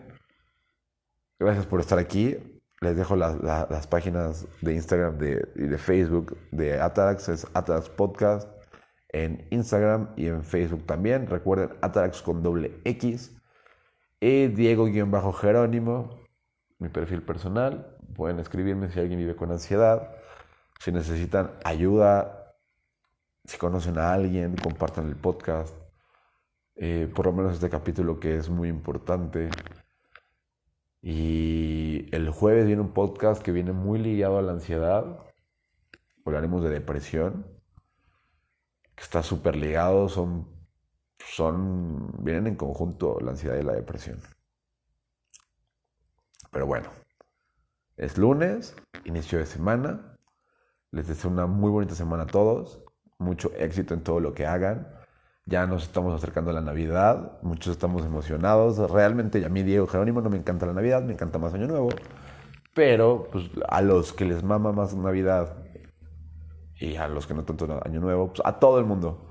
Gracias 1.39 1.65
por 1.65 1.79
estar 1.79 1.99
aquí. 1.99 2.61
Les 2.81 2.97
dejo 2.97 3.15
las 3.15 3.87
páginas 3.87 4.45
de 4.61 4.73
Instagram 4.73 5.15
y 5.55 5.67
de 5.67 5.77
Facebook 5.77 6.37
de 6.51 6.79
Atarax. 6.81 7.29
Es 7.29 7.47
Atarax 7.53 7.89
Podcast 7.89 8.49
en 9.09 9.47
Instagram 9.51 10.13
y 10.17 10.27
en 10.27 10.43
Facebook 10.43 10.85
también. 10.85 11.27
Recuerden 11.27 11.77
Atarax 11.81 12.21
con 12.21 12.43
doble 12.43 12.81
X. 12.83 13.31
Y 14.19 14.47
Diego-Jerónimo, 14.47 16.19
mi 16.79 16.89
perfil 16.89 17.21
personal. 17.21 17.97
Pueden 18.15 18.39
escribirme 18.39 18.89
si 18.89 18.99
alguien 18.99 19.19
vive 19.19 19.35
con 19.35 19.51
ansiedad. 19.51 20.15
Si 20.79 20.91
necesitan 20.91 21.51
ayuda, 21.63 22.55
si 23.43 23.57
conocen 23.57 23.97
a 23.97 24.13
alguien, 24.13 24.55
compartan 24.55 25.07
el 25.07 25.15
podcast. 25.15 25.75
Eh, 26.75 27.11
por 27.13 27.25
lo 27.25 27.33
menos 27.33 27.53
este 27.53 27.69
capítulo 27.69 28.19
que 28.19 28.37
es 28.37 28.49
muy 28.49 28.69
importante. 28.69 29.49
Y 31.01 32.07
el 32.15 32.29
jueves 32.31 32.65
viene 32.65 32.81
un 32.81 32.93
podcast 32.93 33.41
que 33.43 33.51
viene 33.51 33.71
muy 33.71 33.99
ligado 33.99 34.39
a 34.39 34.41
la 34.41 34.53
ansiedad. 34.53 35.19
Hablaremos 36.25 36.63
de 36.63 36.69
depresión, 36.69 37.45
que 38.95 39.03
está 39.03 39.21
súper 39.21 39.55
ligado, 39.55 40.09
son 40.09 40.54
son, 41.31 42.11
vienen 42.23 42.47
en 42.47 42.55
conjunto 42.55 43.19
la 43.19 43.31
ansiedad 43.31 43.57
y 43.57 43.63
la 43.63 43.73
depresión. 43.73 44.19
Pero 46.51 46.67
bueno, 46.67 46.89
es 47.97 48.17
lunes, 48.17 48.75
inicio 49.03 49.39
de 49.39 49.45
semana. 49.45 50.17
Les 50.91 51.07
deseo 51.07 51.29
una 51.29 51.47
muy 51.47 51.69
bonita 51.69 51.95
semana 51.95 52.23
a 52.23 52.27
todos. 52.27 52.81
Mucho 53.17 53.51
éxito 53.55 53.93
en 53.93 54.03
todo 54.03 54.19
lo 54.19 54.33
que 54.33 54.45
hagan. 54.45 54.87
Ya 55.45 55.67
nos 55.67 55.83
estamos 55.83 56.13
acercando 56.13 56.51
a 56.51 56.53
la 56.53 56.61
Navidad. 56.61 57.39
Muchos 57.41 57.73
estamos 57.73 58.05
emocionados. 58.05 58.77
Realmente 58.91 59.43
a 59.45 59.49
mí, 59.49 59.63
Diego 59.63 59.87
Jerónimo, 59.87 60.21
no 60.21 60.29
me 60.29 60.37
encanta 60.37 60.65
la 60.65 60.73
Navidad, 60.73 61.03
me 61.03 61.13
encanta 61.13 61.39
más 61.39 61.53
Año 61.53 61.67
Nuevo. 61.67 61.89
Pero 62.73 63.27
pues, 63.31 63.49
a 63.67 63.81
los 63.81 64.13
que 64.13 64.25
les 64.25 64.43
mama 64.43 64.71
más 64.71 64.95
Navidad 64.95 65.55
y 66.79 66.95
a 66.95 67.07
los 67.07 67.25
que 67.27 67.33
no 67.33 67.43
tanto 67.43 67.81
Año 67.83 67.99
Nuevo, 67.99 68.29
pues, 68.29 68.41
a 68.45 68.59
todo 68.59 68.79
el 68.79 68.85
mundo 68.85 69.29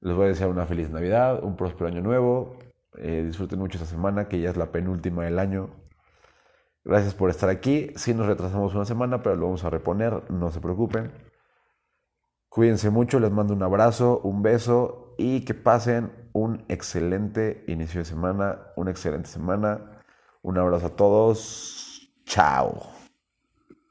les 0.00 0.14
voy 0.14 0.26
a 0.26 0.28
desear 0.28 0.50
una 0.50 0.66
feliz 0.66 0.90
Navidad, 0.90 1.42
un 1.42 1.56
próspero 1.56 1.88
año 1.88 2.00
nuevo 2.02 2.56
Eh, 3.00 3.22
disfruten 3.24 3.58
mucho 3.60 3.78
esta 3.78 3.88
semana, 3.88 4.28
que 4.28 4.40
ya 4.40 4.50
es 4.50 4.56
la 4.56 4.72
penúltima 4.72 5.24
del 5.24 5.38
año. 5.38 5.70
Gracias 6.84 7.14
por 7.14 7.30
estar 7.30 7.48
aquí. 7.48 7.92
Sí 7.96 8.14
nos 8.14 8.26
retrasamos 8.26 8.74
una 8.74 8.84
semana, 8.84 9.22
pero 9.22 9.36
lo 9.36 9.46
vamos 9.46 9.64
a 9.64 9.70
reponer, 9.70 10.30
no 10.30 10.50
se 10.50 10.60
preocupen. 10.60 11.12
Cuídense 12.48 12.90
mucho, 12.90 13.20
les 13.20 13.30
mando 13.30 13.54
un 13.54 13.62
abrazo, 13.62 14.20
un 14.24 14.42
beso 14.42 15.14
y 15.18 15.44
que 15.44 15.54
pasen 15.54 16.30
un 16.32 16.64
excelente 16.68 17.64
inicio 17.68 18.00
de 18.00 18.04
semana, 18.06 18.72
una 18.76 18.90
excelente 18.90 19.28
semana. 19.28 20.02
Un 20.42 20.58
abrazo 20.58 20.86
a 20.86 20.96
todos. 20.96 22.10
Chao. 22.24 22.97